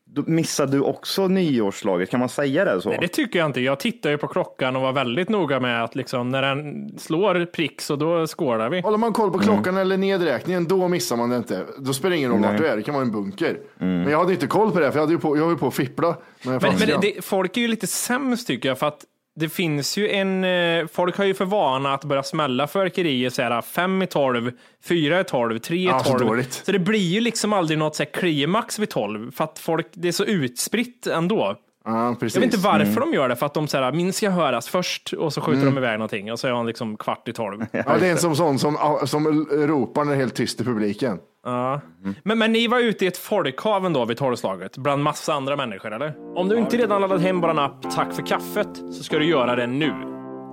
Då 0.06 0.23
missade 0.26 0.73
du 0.73 0.80
också 0.80 1.28
nyårslaget, 1.28 2.11
kan 2.11 2.20
man 2.20 2.28
säga 2.28 2.64
det 2.64 2.80
så? 2.82 2.88
Nej, 2.88 2.99
det 3.00 3.08
tycker 3.08 3.38
jag 3.38 3.46
inte. 3.46 3.61
Jag 3.61 3.78
tittar 3.80 4.11
ju 4.11 4.18
på 4.18 4.26
klockan 4.26 4.76
och 4.76 4.82
var 4.82 4.92
väldigt 4.92 5.28
noga 5.28 5.61
med 5.61 5.84
att 5.84 5.94
liksom, 5.94 6.28
när 6.30 6.42
den 6.42 6.88
slår 6.99 7.46
prick 7.46 7.80
så 7.80 7.96
då 7.96 8.26
skålar 8.26 8.70
vi. 8.70 8.80
Håller 8.80 8.99
man 8.99 9.12
koll 9.12 9.30
på 9.30 9.38
klockan 9.38 9.76
eller 9.76 9.96
nedräkningen, 9.96 10.64
då 10.68 10.88
missar 10.88 11.16
man 11.16 11.30
det 11.30 11.37
inte. 11.37 11.62
Då 11.78 11.92
spelar 11.92 12.11
det 12.11 12.16
ingen 12.16 12.30
roll 12.30 12.40
vart 12.42 12.58
du 12.58 12.66
är, 12.66 12.76
det 12.76 12.82
kan 12.82 12.94
vara 12.94 13.04
en 13.04 13.12
bunker. 13.12 13.56
Men 13.78 14.11
jag 14.11 14.18
hade 14.18 14.32
inte 14.32 14.46
koll 14.46 14.70
på 14.70 14.80
det, 14.80 14.92
för 14.92 14.99
jag, 14.99 15.02
hade 15.02 15.12
ju 15.12 15.18
på, 15.18 15.37
jag 15.37 15.44
var 15.44 15.50
ju 15.52 15.58
på 15.58 15.66
att 15.66 15.75
fippla 15.75 16.16
Men, 16.44 16.52
men 16.62 17.00
det, 17.00 17.25
folk 17.25 17.56
är 17.56 17.61
ju 17.61 17.68
lite 17.68 17.87
sämst 17.87 18.46
tycker 18.46 18.68
jag, 18.68 18.78
för 18.78 18.87
att 18.87 19.04
det 19.36 19.48
finns 19.48 19.96
ju 19.96 20.10
en, 20.10 20.44
eh, 20.44 20.86
folk 20.86 21.16
har 21.16 21.24
ju 21.24 21.34
för 21.34 21.44
vana 21.44 21.94
att 21.94 22.04
börja 22.04 22.22
smälla 22.22 22.66
fyrverkerier 22.66 23.30
så 23.30 23.42
här 23.42 23.62
fem 23.62 24.02
i 24.02 24.06
tolv, 24.06 24.52
fyra 24.84 25.20
i 25.20 25.24
tolv, 25.24 25.58
tre 25.58 25.76
i 25.76 25.84
Ja, 25.84 26.04
så 26.04 26.18
tolv. 26.18 26.42
Så 26.50 26.72
det 26.72 26.78
blir 26.78 26.98
ju 26.98 27.20
liksom 27.20 27.52
aldrig 27.52 27.78
något 27.78 27.96
så 27.96 28.02
här 28.02 28.10
klimax 28.10 28.78
vid 28.78 28.90
tolv, 28.90 29.32
för 29.32 29.44
att 29.44 29.58
folk, 29.58 29.86
det 29.92 30.08
är 30.08 30.12
så 30.12 30.24
utspritt 30.24 31.06
ändå. 31.06 31.56
Ja, 31.86 32.16
precis. 32.20 32.34
Jag 32.34 32.40
vet 32.40 32.54
inte 32.54 32.66
varför 32.66 32.84
Mm. 32.84 33.10
de 33.10 33.14
gör 33.16 33.28
det, 33.28 33.36
för 33.36 33.46
att 33.46 33.54
de 33.54 33.68
säger 33.68 33.92
minst 33.92 34.18
ska 34.18 34.30
höras 34.30 34.68
först 34.68 35.12
och 35.12 35.32
så 35.32 35.40
skjuter 35.40 35.64
de 35.66 35.78
iväg 35.78 35.98
någonting 35.98 36.32
och 36.32 36.38
så 36.40 36.46
är 36.48 36.52
han 36.52 36.66
liksom 36.66 36.96
kvart 36.96 37.28
i 37.28 37.32
tolv. 37.32 37.66
Ja, 37.72 37.96
det 38.00 38.06
är 38.06 38.10
en 38.12 38.18
som, 38.18 38.36
sån 38.36 38.58
som, 38.58 38.76
som 39.04 39.46
ropar 39.50 40.04
när 40.04 40.10
det 40.10 40.16
är 40.16 40.20
helt 40.20 40.34
tyst 40.34 40.60
i 40.60 40.64
publiken. 40.64 41.18
Ja. 41.44 41.80
Men, 42.22 42.38
men 42.38 42.52
ni 42.52 42.68
var 42.68 42.78
ute 42.80 43.04
i 43.04 43.08
ett 43.08 43.16
folkhav 43.16 43.86
ändå 43.86 44.04
vid 44.04 44.16
tolvslaget, 44.16 44.76
bland 44.78 45.02
massa 45.02 45.34
andra 45.34 45.56
människor, 45.56 45.92
eller? 45.94 46.14
Om 46.38 46.48
du 46.48 46.58
inte 46.58 46.76
redan 46.76 47.00
laddat 47.00 47.20
hem 47.20 47.40
vår 47.40 47.60
app 47.60 47.90
Tack 47.94 48.12
för 48.12 48.22
kaffet 48.26 48.68
så 48.92 49.02
ska 49.04 49.18
du 49.18 49.26
göra 49.26 49.56
det 49.56 49.66
nu. 49.66 49.92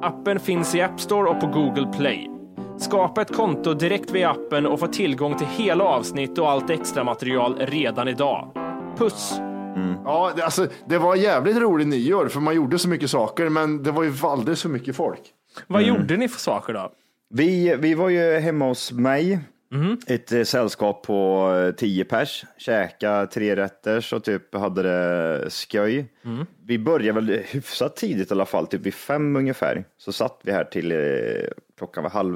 Appen 0.01 0.39
finns 0.39 0.75
i 0.75 0.81
App 0.81 0.99
Store 1.01 1.29
och 1.29 1.39
på 1.41 1.47
Google 1.47 1.93
Play. 1.97 2.27
Skapa 2.79 3.21
ett 3.21 3.35
konto 3.35 3.73
direkt 3.73 4.11
via 4.11 4.29
appen 4.29 4.65
och 4.65 4.79
få 4.79 4.87
tillgång 4.87 5.37
till 5.37 5.47
hela 5.47 5.83
avsnitt 5.83 6.37
och 6.37 6.49
allt 6.51 6.69
extra 6.69 7.03
material 7.03 7.55
redan 7.59 8.07
idag. 8.07 8.51
Puss! 8.97 9.39
Ja, 10.05 10.33
det, 10.35 10.43
alltså, 10.43 10.67
det 10.89 10.97
var 10.97 11.15
jävligt 11.15 11.57
roligt 11.57 11.87
nyår 11.87 12.27
för 12.27 12.39
man 12.39 12.55
gjorde 12.55 12.79
så 12.79 12.89
mycket 12.89 13.09
saker, 13.09 13.49
men 13.49 13.83
det 13.83 13.91
var 13.91 14.03
ju 14.03 14.13
alldeles 14.23 14.61
för 14.61 14.69
mycket 14.69 14.95
folk. 14.95 15.21
Vad 15.67 15.83
gjorde 15.83 16.17
ni 16.17 16.27
för 16.29 16.39
saker 16.39 16.73
då? 16.73 16.91
Vi, 17.33 17.75
vi 17.79 17.93
var 17.93 18.09
ju 18.09 18.39
hemma 18.39 18.65
hos 18.65 18.91
mig, 18.91 19.39
ett 20.07 20.31
eh, 20.31 20.43
sällskap 20.43 21.03
på 21.03 21.51
eh, 21.67 21.75
10 21.75 22.05
pers, 22.05 22.45
käka 22.57 23.27
tre 23.33 23.55
rätters 23.55 24.13
och 24.13 24.23
typ 24.23 24.55
hade 24.55 24.83
det 24.83 25.49
skoj. 25.49 26.05
Vi 26.65 26.79
började 26.79 27.21
väl 27.21 27.39
hyfsat 27.47 27.95
tidigt 27.95 28.31
i 28.31 28.33
alla 28.33 28.45
fall, 28.45 28.67
typ 28.67 28.81
vid 28.81 28.93
fem 28.93 29.35
ungefär. 29.35 29.83
Så 29.97 30.11
satt 30.11 30.39
vi 30.43 30.51
här 30.51 30.63
till 30.63 30.91
eh, 30.91 30.97
klockan 31.77 32.03
var 32.03 32.11
halv 32.11 32.35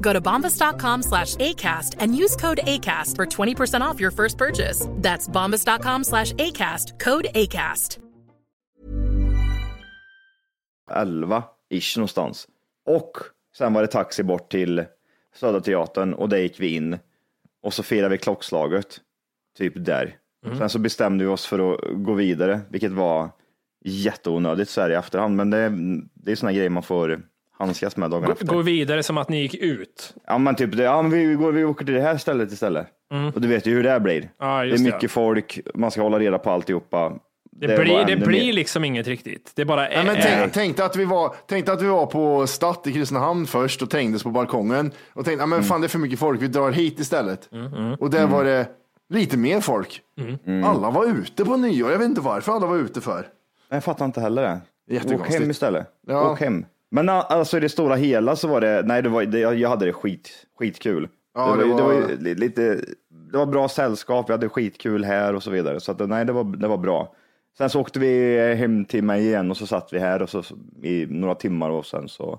Go 0.00 0.12
to 0.12 0.20
bombas.com 0.20 1.02
slash 1.02 1.36
ACAST 1.36 1.94
and 1.98 2.16
use 2.16 2.36
code 2.36 2.60
ACAST 2.64 3.16
for 3.16 3.26
20% 3.26 3.80
off 3.80 4.00
your 4.00 4.12
first 4.12 4.38
purchase. 4.38 4.88
That's 5.02 5.28
bombas.com 5.28 6.04
slash 6.04 6.32
ACAST, 6.32 6.98
code 6.98 7.26
ACAST. 7.34 7.98
11-ish 10.90 11.98
någonstans. 11.98 12.48
Och 12.86 13.12
sen 13.56 13.74
var 13.74 13.82
det 13.82 13.88
taxi 13.88 14.22
bort 14.22 14.50
till 14.50 14.84
Södra 15.34 15.60
Teatern 15.60 16.14
och 16.14 16.28
där 16.28 16.38
gick 16.38 16.60
vi 16.60 16.74
in. 16.74 16.98
Och 17.62 17.74
så 17.74 17.82
firade 17.82 18.08
vi 18.08 18.18
klockslaget. 18.18 19.00
Typ 19.58 19.72
där. 19.76 20.16
Sen 20.58 20.70
så 20.70 20.78
bestämde 20.78 21.24
vi 21.24 21.30
oss 21.30 21.46
för 21.46 21.74
att 21.74 21.80
gå 22.04 22.14
vidare, 22.14 22.60
vilket 22.68 22.92
var 22.92 23.30
jätteonödigt 23.84 24.70
så 24.70 24.80
här 24.80 24.90
i 24.90 24.94
efterhand. 24.94 25.36
Men 25.36 25.50
det, 25.50 25.68
det 26.14 26.32
är 26.32 26.36
sådana 26.36 26.52
grejer 26.52 26.70
man 26.70 26.82
får 26.82 27.22
handskas 27.58 27.96
med 27.96 28.10
dagen 28.10 28.32
efter. 28.32 28.46
Gå 28.46 28.62
vidare 28.62 29.02
som 29.02 29.18
att 29.18 29.28
ni 29.28 29.40
gick 29.40 29.54
ut. 29.54 30.14
Ja 30.26 30.38
men 30.38 30.54
typ, 30.54 30.76
det, 30.76 30.82
ja, 30.82 31.02
men 31.02 31.10
vi, 31.10 31.34
går, 31.34 31.52
vi 31.52 31.64
åker 31.64 31.84
till 31.84 31.94
det 31.94 32.00
här 32.00 32.16
stället 32.16 32.52
istället. 32.52 32.86
Och 33.34 33.40
du 33.40 33.48
vet 33.48 33.66
ju 33.66 33.74
hur 33.74 33.82
det 33.82 33.90
här 33.90 34.00
blir. 34.00 34.30
Ja, 34.38 34.46
det 34.46 34.52
är 34.52 34.64
just 34.64 34.84
det. 34.84 34.92
mycket 34.92 35.10
folk, 35.10 35.60
man 35.74 35.90
ska 35.90 36.02
hålla 36.02 36.18
reda 36.18 36.38
på 36.38 36.50
alltihopa. 36.50 37.12
Det, 37.50 37.76
var 37.76 37.84
blir, 37.84 38.04
det 38.04 38.16
blir 38.26 38.52
liksom 38.52 38.84
inget 38.84 39.06
riktigt. 39.06 39.52
Det 39.54 39.62
är 39.62 39.66
bara 39.66 39.92
Ja, 39.92 40.02
men 40.02 40.16
är- 40.16 40.20
tänk, 40.22 40.52
tänkte, 40.52 40.84
att 40.84 40.96
vi 40.96 41.04
var, 41.04 41.34
tänkte 41.46 41.72
att 41.72 41.82
vi 41.82 41.86
var 41.88 42.06
på 42.06 42.46
Statt 42.46 42.86
i 42.86 42.92
Kristinehamn 42.92 43.46
först 43.46 43.82
och 43.82 43.90
trängdes 43.90 44.22
på 44.22 44.30
balkongen. 44.30 44.92
Och 45.12 45.24
tänkte, 45.24 45.42
ja, 45.42 45.46
men 45.46 45.62
fan 45.62 45.80
det 45.80 45.86
är 45.86 45.88
för 45.88 45.98
mycket 45.98 46.18
folk, 46.18 46.42
vi 46.42 46.48
drar 46.48 46.70
hit 46.70 47.00
istället. 47.00 47.48
Och 47.98 48.10
där 48.10 48.26
var 48.26 48.44
det 48.44 48.66
lite 49.08 49.36
mer 49.36 49.60
folk. 49.60 50.00
Alla 50.64 50.90
var 50.90 51.06
ute 51.06 51.44
på 51.44 51.56
nyår, 51.56 51.90
jag 51.90 51.98
vet 51.98 52.08
inte 52.08 52.20
varför 52.20 52.52
alla 52.52 52.66
var 52.66 52.76
ute 52.76 53.00
för. 53.00 53.26
Jag 53.68 53.84
fattar 53.84 54.04
inte 54.04 54.20
heller 54.20 54.42
det. 54.88 55.14
Åk 55.14 55.28
hem 55.28 55.50
istället. 55.50 55.86
Ja. 56.06 56.30
Åk 56.32 56.40
hem. 56.40 56.64
Men 56.90 57.08
a- 57.08 57.22
alltså 57.28 57.56
i 57.56 57.60
det 57.60 57.68
stora 57.68 57.94
hela 57.94 58.36
så 58.36 58.48
var 58.48 58.60
det, 58.60 58.82
nej 58.86 59.02
det 59.02 59.08
var, 59.08 59.24
det, 59.24 59.38
jag 59.38 59.68
hade 59.68 59.84
det 59.86 59.92
skit, 59.92 60.46
skitkul. 60.58 61.08
Ja, 61.34 61.56
det, 61.56 61.62
det 61.64 61.68
var, 61.70 61.76
det 61.76 61.82
var 61.82 61.94
var- 62.02 62.08
ju 62.10 62.16
li- 62.18 62.34
lite, 62.34 62.80
det 63.32 63.38
var 63.38 63.46
bra 63.46 63.68
sällskap, 63.68 64.28
vi 64.28 64.32
hade 64.32 64.48
skitkul 64.48 65.04
här 65.04 65.34
och 65.34 65.42
så 65.42 65.50
vidare. 65.50 65.80
Så 65.80 65.92
att, 65.92 66.08
nej, 66.08 66.24
det 66.24 66.32
var, 66.32 66.44
det 66.44 66.68
var 66.68 66.76
bra. 66.78 67.14
Sen 67.58 67.70
så 67.70 67.80
åkte 67.80 67.98
vi 67.98 68.38
hem 68.54 68.84
till 68.84 69.04
mig 69.04 69.26
igen 69.26 69.50
och 69.50 69.56
så 69.56 69.66
satt 69.66 69.92
vi 69.92 69.98
här 69.98 70.22
och 70.22 70.30
så, 70.30 70.42
i 70.82 71.06
några 71.10 71.34
timmar 71.34 71.70
och 71.70 71.86
sen 71.86 72.08
så 72.08 72.38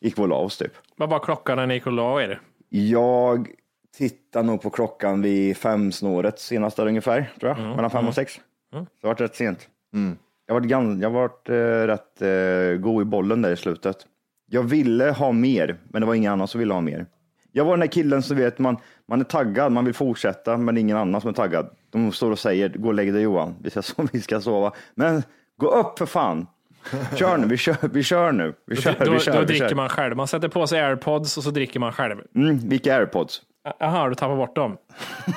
gick 0.00 0.18
vi 0.18 0.22
och 0.22 0.28
la 0.28 0.36
oss 0.36 0.58
typ. 0.58 0.72
Vad 0.96 1.10
var 1.10 1.18
klockan 1.18 1.56
när 1.56 1.66
ni 1.66 1.74
gick 1.74 1.86
och 1.86 1.92
la 1.92 2.22
er? 2.22 2.40
Jag 2.68 3.48
tittar 3.96 4.42
nog 4.42 4.62
på 4.62 4.70
klockan 4.70 5.22
vid 5.22 5.56
fem 5.56 5.92
snåret 5.92 6.38
senast 6.40 6.76
där 6.76 6.86
ungefär, 6.86 7.32
tror 7.40 7.50
jag. 7.56 7.58
Mellan 7.76 7.90
fem 7.90 8.08
och 8.08 8.14
sex. 8.14 8.32
Så 8.72 8.86
det 9.00 9.06
var 9.06 9.14
rätt 9.14 9.36
sent. 9.36 9.68
Jag 10.48 10.54
var, 10.54 10.60
gan- 10.60 11.02
jag 11.02 11.10
var 11.10 11.24
eh, 11.24 11.86
rätt 11.86 12.22
eh, 12.22 12.80
god 12.80 13.02
i 13.02 13.04
bollen 13.04 13.42
där 13.42 13.50
i 13.52 13.56
slutet. 13.56 13.96
Jag 14.50 14.62
ville 14.62 15.10
ha 15.10 15.32
mer, 15.32 15.76
men 15.88 16.00
det 16.00 16.06
var 16.06 16.14
ingen 16.14 16.32
annan 16.32 16.48
som 16.48 16.58
ville 16.58 16.74
ha 16.74 16.80
mer. 16.80 17.06
Jag 17.52 17.64
var 17.64 17.72
den 17.72 17.80
där 17.80 17.86
killen 17.86 18.22
som 18.22 18.36
vet, 18.36 18.58
man, 18.58 18.76
man 19.08 19.20
är 19.20 19.24
taggad, 19.24 19.72
man 19.72 19.84
vill 19.84 19.94
fortsätta, 19.94 20.56
men 20.56 20.74
det 20.74 20.78
är 20.78 20.82
ingen 20.82 20.96
annan 20.96 21.20
som 21.20 21.30
är 21.30 21.34
taggad. 21.34 21.70
De 21.90 22.12
står 22.12 22.30
och 22.30 22.38
säger, 22.38 22.68
gå 22.68 22.88
och 22.88 22.94
lägg 22.94 23.12
dig 23.12 23.22
Johan, 23.22 23.54
vi 23.62 23.70
ska, 23.70 23.82
vi 24.12 24.20
ska 24.20 24.40
sova. 24.40 24.72
Men 24.94 25.22
gå 25.56 25.68
upp 25.70 25.98
för 25.98 26.06
fan! 26.06 26.46
Kör 27.16 27.36
nu, 27.36 27.46
vi 27.46 27.56
kör, 27.56 27.76
vi 27.92 28.02
kör 28.02 28.32
nu. 28.32 28.54
Vi 28.66 28.76
kör, 28.76 28.96
då 29.04 29.12
vi 29.12 29.18
kör, 29.18 29.32
då 29.32 29.40
vi 29.40 29.46
dricker 29.46 29.68
kör. 29.68 29.76
man 29.76 29.88
själv. 29.88 30.16
Man 30.16 30.28
sätter 30.28 30.48
på 30.48 30.66
sig 30.66 30.80
airpods 30.80 31.36
och 31.36 31.42
så 31.44 31.50
dricker 31.50 31.80
man 31.80 31.92
själv. 31.92 32.16
Mm, 32.34 32.68
vilka 32.68 32.96
airpods? 32.96 33.42
Jaha, 33.78 34.08
du 34.08 34.14
tappar 34.14 34.36
bort 34.36 34.56
dem. 34.56 34.76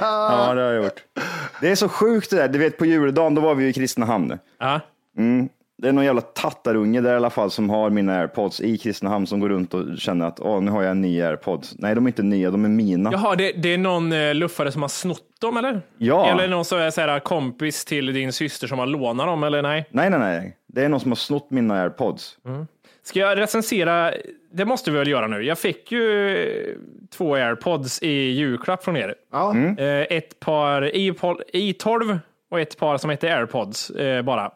Ja, 0.00 0.54
det 0.54 0.62
har 0.62 0.72
jag 0.72 0.84
gjort. 0.84 1.02
Det 1.60 1.68
är 1.70 1.74
så 1.74 1.88
sjukt 1.88 2.30
det 2.30 2.36
där. 2.36 2.48
Du 2.48 2.58
vet 2.58 2.78
på 2.78 2.86
juldagen, 2.86 3.34
då 3.34 3.42
var 3.42 3.54
vi 3.54 3.64
ju 3.64 3.70
i 3.70 3.72
Kristinehamn. 3.72 4.38
Ja. 4.58 4.80
Det 5.78 5.88
är 5.88 5.92
någon 5.92 6.04
jävla 6.04 6.20
tattarunge 6.20 7.00
där 7.00 7.12
i 7.12 7.16
alla 7.16 7.30
fall 7.30 7.50
som 7.50 7.70
har 7.70 7.90
mina 7.90 8.18
airpods 8.18 8.60
i 8.60 8.78
Kristinehamn 8.78 9.26
som 9.26 9.40
går 9.40 9.48
runt 9.48 9.74
och 9.74 9.98
känner 9.98 10.26
att 10.26 10.40
åh, 10.40 10.62
nu 10.62 10.70
har 10.70 10.82
jag 10.82 10.90
en 10.90 11.00
ny 11.00 11.22
airpods. 11.22 11.74
Nej, 11.78 11.94
de 11.94 12.04
är 12.04 12.08
inte 12.08 12.22
nya, 12.22 12.50
de 12.50 12.64
är 12.64 12.68
mina. 12.68 13.12
Jaha, 13.12 13.36
det, 13.36 13.52
det 13.52 13.74
är 13.74 13.78
någon 13.78 14.12
eh, 14.12 14.34
luffare 14.34 14.72
som 14.72 14.82
har 14.82 14.88
snott 14.88 15.40
dem 15.40 15.56
eller? 15.56 15.82
Ja. 15.98 16.30
Eller 16.30 16.48
någon 16.48 16.64
som 16.64 16.78
är 16.78 16.90
så 16.90 17.00
här, 17.00 17.20
kompis 17.20 17.84
till 17.84 18.14
din 18.14 18.32
syster 18.32 18.66
som 18.66 18.78
har 18.78 18.86
lånat 18.86 19.26
dem 19.26 19.44
eller 19.44 19.62
nej? 19.62 19.88
Nej, 19.90 20.10
nej, 20.10 20.18
nej. 20.18 20.56
Det 20.66 20.84
är 20.84 20.88
någon 20.88 21.00
som 21.00 21.10
har 21.10 21.16
snott 21.16 21.50
mina 21.50 21.82
airpods. 21.82 22.36
Ska 23.06 23.20
jag 23.20 23.38
recensera? 23.38 24.12
Det 24.52 24.64
måste 24.64 24.90
vi 24.90 24.98
väl 24.98 25.08
göra 25.08 25.26
nu. 25.26 25.42
Jag 25.42 25.58
fick 25.58 25.92
ju 25.92 26.36
eh, 26.38 26.74
två 27.16 27.34
airpods 27.34 28.02
i 28.02 28.08
julklapp 28.30 28.84
från 28.84 28.96
er. 28.96 29.14
Ja. 29.32 29.56
Eh, 29.56 30.16
Ett 30.16 30.40
par 30.40 30.82
iPod- 30.82 31.40
i12 31.52 32.18
och 32.50 32.60
ett 32.60 32.78
par 32.78 32.98
som 32.98 33.10
heter 33.10 33.36
airpods 33.36 33.90
eh, 33.90 34.22
bara. 34.22 34.50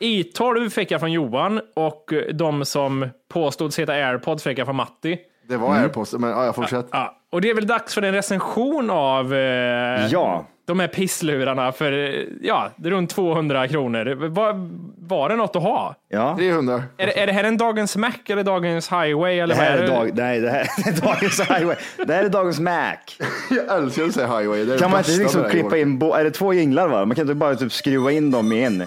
I12 0.00 0.68
fick 0.68 0.90
jag 0.90 1.00
från 1.00 1.12
Johan 1.12 1.60
och 1.76 2.12
de 2.32 2.64
som 2.64 3.08
påstods 3.32 3.78
heta 3.78 3.92
airpods 3.92 4.44
fick 4.44 4.58
jag 4.58 4.66
från 4.66 4.76
Matti. 4.76 5.18
Det 5.48 5.56
var 5.56 5.74
airpods, 5.76 6.12
men 6.12 6.30
ja, 6.30 6.44
jag 6.44 6.54
fortsätter. 6.54 6.88
Ja, 6.92 7.16
och 7.32 7.40
det 7.40 7.50
är 7.50 7.54
väl 7.54 7.66
dags 7.66 7.94
för 7.94 8.02
en 8.02 8.14
recension 8.14 8.90
av 8.90 9.34
eh, 9.34 10.06
Ja. 10.06 10.46
De 10.66 10.80
här 10.80 10.88
pisslurarna 10.88 11.72
för 11.72 11.92
eh, 11.92 12.20
ja, 12.42 12.70
det 12.76 12.88
är 12.88 12.90
runt 12.92 13.10
200 13.10 13.68
kronor. 13.68 14.28
Var, 14.28 14.70
var 15.08 15.28
det 15.28 15.36
något 15.36 15.56
att 15.56 15.62
ha? 15.62 15.94
Ja. 16.08 16.34
300. 16.38 16.82
Är, 16.98 17.06
det- 17.06 17.20
är 17.20 17.26
det 17.26 17.32
här 17.32 17.44
en 17.44 17.56
dagens 17.56 17.96
Mac 17.96 18.12
eller 18.28 18.42
dagens 18.44 18.92
Highway? 18.92 19.38
Eller 19.38 19.54
Det 19.54 19.60
här 19.60 19.76
är, 19.78 19.82
det? 19.82 19.86
dag, 19.86 20.10
nej, 20.14 20.40
det 20.40 20.50
här 20.50 20.60
är 20.86 21.00
dagens 21.00 21.40
highway. 21.40 21.76
Det 22.06 22.14
här 22.14 22.24
är 22.24 22.28
dagens 22.28 22.60
Mac. 22.60 22.96
Jag 23.50 23.78
älskar 23.78 24.04
att 24.04 24.14
säga 24.14 24.26
highway. 24.38 24.64
Det 24.64 24.74
är 24.74 24.78
Kan 24.78 24.90
det 24.90 24.96
man 24.96 25.00
inte 25.10 25.22
liksom 25.22 25.44
klippa 25.50 25.78
in, 25.78 25.98
bo- 25.98 26.12
är 26.12 26.24
det 26.24 26.30
två 26.30 26.52
jinglar 26.54 26.88
va? 26.88 27.04
Man 27.04 27.14
kan 27.16 27.22
inte 27.22 27.34
bara 27.34 27.54
typ 27.56 27.72
skruva 27.72 28.12
in 28.12 28.30
dem 28.30 28.52
i 28.52 28.64
en. 28.64 28.78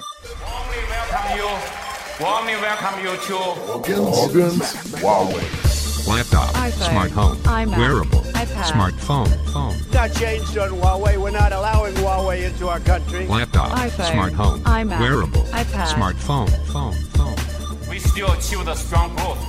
Laptop, 6.07 6.73
smart 6.79 7.11
home, 7.11 7.35
wearable, 7.77 8.26
Smartphone. 8.45 9.27
Phone. 9.53 9.73
Not 9.93 10.13
changed 10.13 10.57
on 10.57 10.69
Huawei. 10.69 11.17
We're 11.17 11.31
not 11.31 11.51
allowing 11.53 11.93
Huawei 11.95 12.45
into 12.45 12.67
our 12.67 12.79
country. 12.79 13.25
Laptop. 13.27 13.71
iPhone. 13.71 14.11
Smart 14.11 14.33
home. 14.33 14.59
iMac. 14.63 14.99
Wearable. 14.99 15.41
iPad. 15.53 15.87
Smartphone. 15.87 16.47
Phone. 16.71 16.93
Phone. 17.15 17.35
We 17.89 17.99
still 17.99 18.27
achieve 18.27 18.65
the 18.65 18.75
strong 18.75 19.15
growth, 19.15 19.39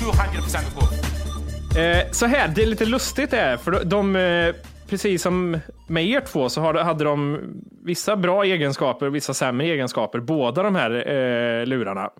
200% 0.00 0.74
growth. 0.74 1.78
Eh, 1.78 2.10
så 2.10 2.26
här, 2.26 2.48
det 2.48 2.62
är 2.62 2.66
lite 2.66 2.84
lustigt 2.84 3.30
det 3.30 3.36
här, 3.36 3.56
för 3.56 3.84
de, 3.84 4.16
eh, 4.16 4.54
precis 4.88 5.22
som 5.22 5.58
med 5.86 6.04
er 6.06 6.20
två 6.20 6.48
så 6.48 6.60
hade 6.82 7.04
de 7.04 7.38
vissa 7.84 8.16
bra 8.16 8.44
egenskaper 8.44 9.06
och 9.06 9.14
vissa 9.14 9.34
sämre 9.34 9.66
egenskaper, 9.66 10.20
båda 10.20 10.62
de 10.62 10.74
här 10.74 10.90
eh, 10.90 11.66
lurarna. 11.66 12.10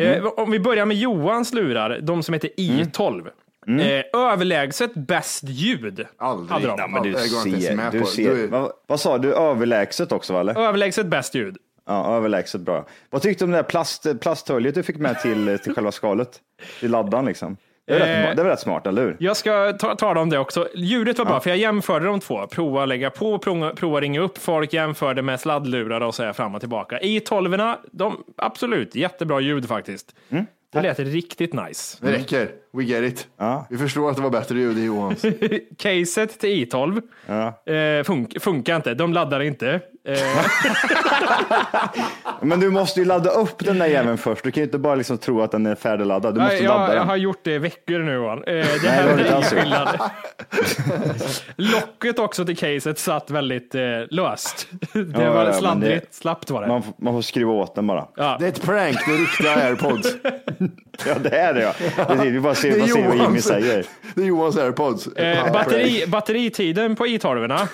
Eh, 0.00 0.24
om 0.24 0.50
vi 0.50 0.60
börjar 0.60 0.86
med 0.86 0.96
Johans 0.96 1.52
lurar, 1.54 1.98
de 2.02 2.22
som 2.22 2.34
heter 2.34 2.50
i12. 2.56 3.28
Eh, 3.68 4.04
överlägset 4.32 4.94
bäst 4.94 5.44
ljud 5.44 6.06
hade 6.48 6.66
de. 6.66 6.74
Ja, 6.78 6.86
men 6.86 7.02
du 7.02 7.12
ser, 7.14 7.90
du 7.98 8.04
ser. 8.06 8.34
du- 8.34 8.46
Vad, 8.46 8.72
vad 8.86 9.00
sa 9.00 9.18
du? 9.18 9.34
Överlägset 9.34 10.12
också, 10.12 10.32
va, 10.32 10.40
eller? 10.40 10.58
Överlägset 10.58 11.06
bäst 11.06 11.34
ljud. 11.34 11.56
Ja, 11.86 12.16
överlägset 12.16 12.60
bra. 12.60 12.86
Vad 13.10 13.22
tyckte 13.22 13.44
du 13.44 13.46
om 13.46 13.50
det 13.50 13.56
där 13.58 13.62
plast, 13.62 14.06
plasthöljet 14.20 14.74
du 14.74 14.82
fick 14.82 14.96
med 14.96 15.20
till, 15.20 15.58
till 15.62 15.74
själva 15.74 15.92
skalet? 15.92 16.40
Till 16.80 16.90
laddan 16.90 17.24
liksom. 17.26 17.56
Det 17.86 17.92
är, 17.94 18.00
Eh. 18.00 18.26
rätt, 18.28 18.36
det 18.36 18.42
är 18.42 18.46
rätt 18.46 18.60
smart, 18.60 18.86
eller 18.86 19.02
hur? 19.02 19.16
Jag 19.20 19.36
ska 19.36 19.72
ta, 19.72 19.94
tala 19.94 20.20
om 20.20 20.30
det 20.30 20.38
också. 20.38 20.68
Ljudet 20.74 21.18
var 21.18 21.24
bra, 21.24 21.40
för 21.40 21.50
jag 21.50 21.58
jämförde 21.58 22.06
de 22.06 22.20
två. 22.20 22.46
Prova 22.46 22.86
lägga 22.86 23.10
på, 23.10 23.38
prova, 23.38 23.70
prova 23.74 24.00
ringa 24.00 24.20
upp. 24.20 24.38
Folk 24.38 24.72
jämförde 24.72 25.22
med 25.22 25.40
sladdlurar 25.40 26.00
och 26.00 26.14
så 26.14 26.22
här 26.22 26.32
fram 26.32 26.54
och 26.54 26.60
tillbaka. 26.60 27.00
I 27.00 27.20
12 27.20 27.56
de 27.92 28.24
absolut 28.36 28.94
jättebra 28.94 29.40
ljud 29.40 29.68
faktiskt. 29.68 30.14
Det 30.72 30.82
lät 30.82 30.98
riktigt 30.98 31.52
nice. 31.52 31.98
Det 32.00 32.12
räcker. 32.12 32.48
We 32.76 32.84
get 32.84 33.12
it. 33.12 33.26
Vi 33.70 33.78
förstår 33.78 34.10
att 34.10 34.16
det 34.16 34.22
var 34.22 34.30
bättre 34.30 34.58
ljud 34.58 34.78
i 34.78 34.84
Johans. 34.84 35.22
Caset 35.78 36.40
till 36.40 36.66
i12 36.66 37.02
eh, 37.98 38.04
fun 38.04 38.28
funkar 38.40 38.76
inte. 38.76 38.94
De 38.94 39.12
laddar 39.12 39.40
inte. 39.42 39.80
Eh, 40.08 40.18
Men 42.40 42.60
du 42.60 42.70
måste 42.70 43.00
ju 43.00 43.06
ladda 43.06 43.30
upp 43.30 43.64
den 43.64 43.78
där 43.78 43.86
jäveln 43.86 44.18
först. 44.18 44.44
Du 44.44 44.50
kan 44.50 44.60
ju 44.60 44.64
inte 44.64 44.78
bara 44.78 44.94
liksom 44.94 45.18
tro 45.18 45.42
att 45.42 45.50
den 45.50 45.66
är 45.66 45.74
färdigladdad. 45.74 46.34
Du 46.34 46.40
måste 46.40 46.56
jag, 46.56 46.64
ladda 46.64 46.92
jag 46.94 47.00
den. 47.02 47.08
har 47.08 47.16
gjort 47.16 47.40
det 47.42 47.54
i 47.54 47.58
veckor 47.58 47.98
nu. 47.98 48.12
Johan. 48.14 48.38
Eh, 48.38 48.44
det 48.54 48.64
Nej, 48.82 48.90
här 48.90 49.06
är 49.08 49.10
inte 49.18 49.28
ingen 49.28 49.42
skillnad. 49.42 50.00
Locket 51.56 52.18
också 52.18 52.44
till 52.44 52.56
caset 52.56 52.98
satt 52.98 53.30
väldigt 53.30 53.74
eh, 53.74 53.80
löst. 54.10 54.68
Det 54.92 54.98
Ja, 55.14 55.22
ja, 55.22 55.32
var 55.32 55.44
men 55.44 55.54
sladdrigt, 55.54 56.06
det- 56.10 56.16
slappt 56.16 56.50
var 56.50 56.62
det. 56.62 56.68
Man, 56.68 56.82
får- 56.82 56.94
man 56.98 57.14
får 57.14 57.22
skruva 57.22 57.52
åt 57.52 57.74
den 57.74 57.86
bara. 57.86 58.06
Ja. 58.16 58.36
Det 58.40 58.44
är 58.44 58.48
ett 58.48 58.62
prank, 58.62 58.96
det 59.06 59.12
är 59.14 59.18
riktiga 59.18 59.54
airpods. 59.56 60.08
Ja, 61.06 61.14
det 61.22 61.36
är 61.38 61.54
det 61.54 61.60
ja. 61.62 61.72
Precis, 62.06 62.24
vi 62.32 62.40
bara 62.40 62.54
ser, 62.72 62.78
bara 62.78 62.88
ser 62.88 63.08
vad 63.08 63.16
Jimmy 63.16 63.40
säger. 63.40 63.86
Det 64.14 64.22
är 64.22 64.26
Johans 64.26 64.56
airpods. 64.56 65.06
Eh, 65.06 65.52
batteri, 65.52 66.04
batteritiden 66.06 66.96
på 66.96 67.06
i12 67.06 67.46
prank. 67.46 67.70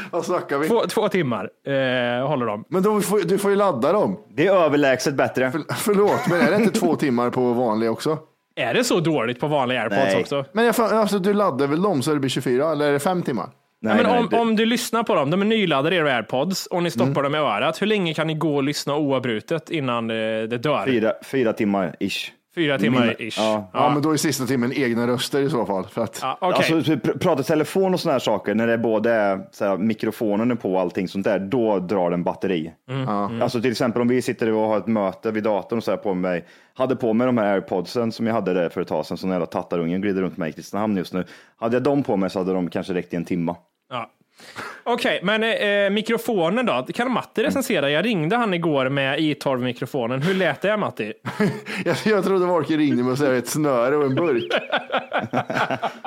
Vad 0.10 0.24
snackar 0.24 0.58
vi? 0.58 0.68
två, 0.68 0.80
två 0.86 1.08
timmar 1.08 1.44
eh, 1.66 2.28
håller 2.28 2.46
de. 2.46 2.64
Men 2.68 2.82
då 2.82 3.00
får, 3.00 3.20
du 3.20 3.38
får 3.38 3.50
ju 3.50 3.56
ladda 3.56 3.92
dem. 3.92 4.18
Det 4.36 4.46
är 4.46 4.52
överlägset 4.64 5.14
bättre. 5.14 5.52
Förlåt, 5.76 6.20
men 6.30 6.40
är 6.40 6.50
det 6.50 6.56
inte 6.56 6.80
två 6.80 6.96
timmar 6.96 7.30
på 7.30 7.52
vanlig 7.52 7.90
också? 7.90 8.18
Är 8.56 8.74
det 8.74 8.84
så 8.84 9.00
dåligt 9.00 9.40
på 9.40 9.46
vanliga 9.46 9.80
airpods 9.80 10.00
Nej. 10.04 10.20
också? 10.20 10.44
Men 10.52 10.64
jag, 10.64 10.80
alltså, 10.80 11.18
du 11.18 11.34
laddar 11.34 11.66
väl 11.66 11.82
dem 11.82 12.02
så 12.02 12.12
det 12.14 12.20
blir 12.20 12.30
24 12.30 12.72
eller 12.72 12.88
är 12.88 12.92
det 12.92 12.98
fem 13.00 13.22
timmar? 13.22 13.48
Nej, 13.84 13.94
men 13.96 14.06
nej, 14.06 14.18
om, 14.18 14.28
det- 14.30 14.36
om 14.38 14.56
du 14.56 14.64
lyssnar 14.66 15.02
på 15.02 15.14
dem, 15.14 15.30
de 15.30 15.40
är 15.40 15.44
nyladdade 15.46 15.96
era 15.96 16.14
airpods 16.16 16.66
och 16.66 16.82
ni 16.82 16.90
stoppar 16.90 17.10
Mm. 17.10 17.22
dem 17.22 17.34
i 17.34 17.38
örat. 17.38 17.82
Hur 17.82 17.86
länge 17.86 18.14
kan 18.14 18.26
ni 18.26 18.34
gå 18.34 18.56
och 18.56 18.62
lyssna 18.62 18.96
oavbrutet 18.96 19.70
innan 19.70 20.06
det, 20.08 20.46
det 20.46 20.58
dör? 20.58 20.84
Fyra, 20.86 21.12
fyra 21.24 21.52
timmar 21.52 21.96
ish. 22.00 22.32
Fyra 22.54 22.78
timmar 22.78 23.22
ish. 23.22 23.38
ja. 23.38 23.70
Ja, 23.72 23.90
men 23.94 24.02
då 24.02 24.12
är 24.12 24.16
sista 24.16 24.46
timmen 24.46 24.72
egna 24.72 25.06
röster 25.06 25.40
i 25.42 25.50
så 25.50 25.66
fall. 25.66 25.84
För 25.86 26.02
att, 26.04 26.18
Ja, 26.22 26.38
okej. 26.40 26.56
Alltså, 26.56 26.82
så 26.82 26.92
pr- 26.92 27.18
prata 27.18 27.42
telefon 27.42 27.94
och 27.94 28.00
sådana 28.00 28.12
här 28.14 28.18
saker, 28.20 28.54
när 28.54 28.66
det 28.66 28.78
både 28.78 29.10
är 29.12 29.40
så 29.50 29.64
här, 29.64 29.76
mikrofonen 29.76 30.50
är 30.50 30.54
på 30.54 30.72
och 30.74 30.80
allting 30.80 31.08
sånt 31.08 31.24
där, 31.24 31.38
då 31.38 31.78
drar 31.78 32.10
den 32.10 32.22
batteri. 32.22 32.72
Mm. 32.90 33.42
Alltså 33.42 33.60
till 33.60 33.70
exempel 33.70 34.02
om 34.02 34.08
vi 34.08 34.22
sitter 34.22 34.52
och 34.52 34.68
har 34.68 34.78
ett 34.78 34.86
möte 34.86 35.30
vid 35.30 35.42
datorn 35.44 35.76
och 35.78 35.84
så 35.84 35.90
här 35.90 35.98
på 35.98 36.14
mig, 36.14 36.44
hade 36.74 36.96
på 36.96 37.12
mig 37.12 37.26
de 37.26 37.38
här 37.38 37.52
airpodsen 37.54 38.12
som 38.12 38.26
jag 38.26 38.34
hade 38.34 38.54
där 38.54 38.68
för 38.68 38.80
ett 38.80 38.88
tag 38.88 39.06
sedan, 39.06 39.16
som 39.16 39.30
jävla 39.30 39.46
tattarungen 39.46 40.00
glider 40.00 40.22
runt 40.22 40.36
mig 40.36 40.50
i 40.50 40.52
Kristinehamn 40.52 40.96
just 40.96 41.12
nu. 41.12 41.24
Hade 41.56 41.76
jag 41.76 41.82
dem 41.82 42.02
på 42.02 42.16
mig 42.16 42.30
så 42.30 42.38
hade 42.38 42.52
de 42.52 42.70
kanske 42.70 42.94
räckt 42.94 43.12
i 43.12 43.16
en 43.16 43.24
timma. 43.24 43.56
Ja. 43.90 44.10
Okej, 44.84 45.20
men 45.22 45.42
eh, 45.42 45.90
mikrofonen 45.90 46.66
då? 46.66 46.86
Kan 46.94 47.10
Matti 47.12 47.42
recensera? 47.42 47.90
Jag 47.90 48.04
ringde 48.04 48.36
han 48.36 48.54
igår 48.54 48.88
med 48.88 49.18
i12-mikrofonen. 49.18 50.22
Hur 50.22 50.34
lät 50.34 50.60
det 50.60 50.76
Matti? 50.76 51.12
jag, 51.84 51.96
jag 52.04 52.24
trodde 52.24 52.46
Wolke 52.46 52.76
ringde 52.76 53.02
med 53.02 53.38
ett 53.38 53.48
snöre 53.48 53.96
och 53.96 54.04
en 54.04 54.14
burk. 54.14 54.52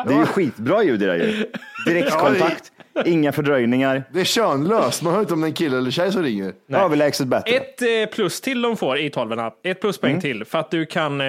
Det 0.08 0.14
är 0.14 0.20
ju 0.20 0.26
skitbra 0.26 0.84
ljud 0.84 1.02
i 1.04 1.06
det 1.06 1.12
där 1.12 1.26
ju. 1.26 1.46
Direktkontakt, 1.88 2.72
inga 3.06 3.32
fördröjningar, 3.32 4.04
Det 4.14 4.20
är 4.20 4.24
könlöst, 4.26 5.02
man 5.04 5.14
hör 5.14 5.20
inte 5.22 5.34
om 5.34 5.42
det 5.42 5.46
är 5.46 5.50
en 5.50 5.54
kille 5.54 5.78
eller 5.78 5.92
tjej 5.92 6.12
som 6.12 6.24
ringer. 6.24 6.54
överlägset 6.74 7.28
bättre. 7.28 7.52
Ett 7.56 7.82
eh, 7.82 8.16
plus 8.16 8.42
till 8.42 8.62
de 8.62 8.78
får 8.78 8.98
i 8.98 9.10
12 9.10 9.32
Ett 9.64 9.82
pluspoäng 9.82 10.12
Mm. 10.12 10.22
till 10.22 10.46
för 10.46 10.60
att 10.60 10.72
du 10.72 10.86
kan 10.86 11.22
eh, 11.22 11.28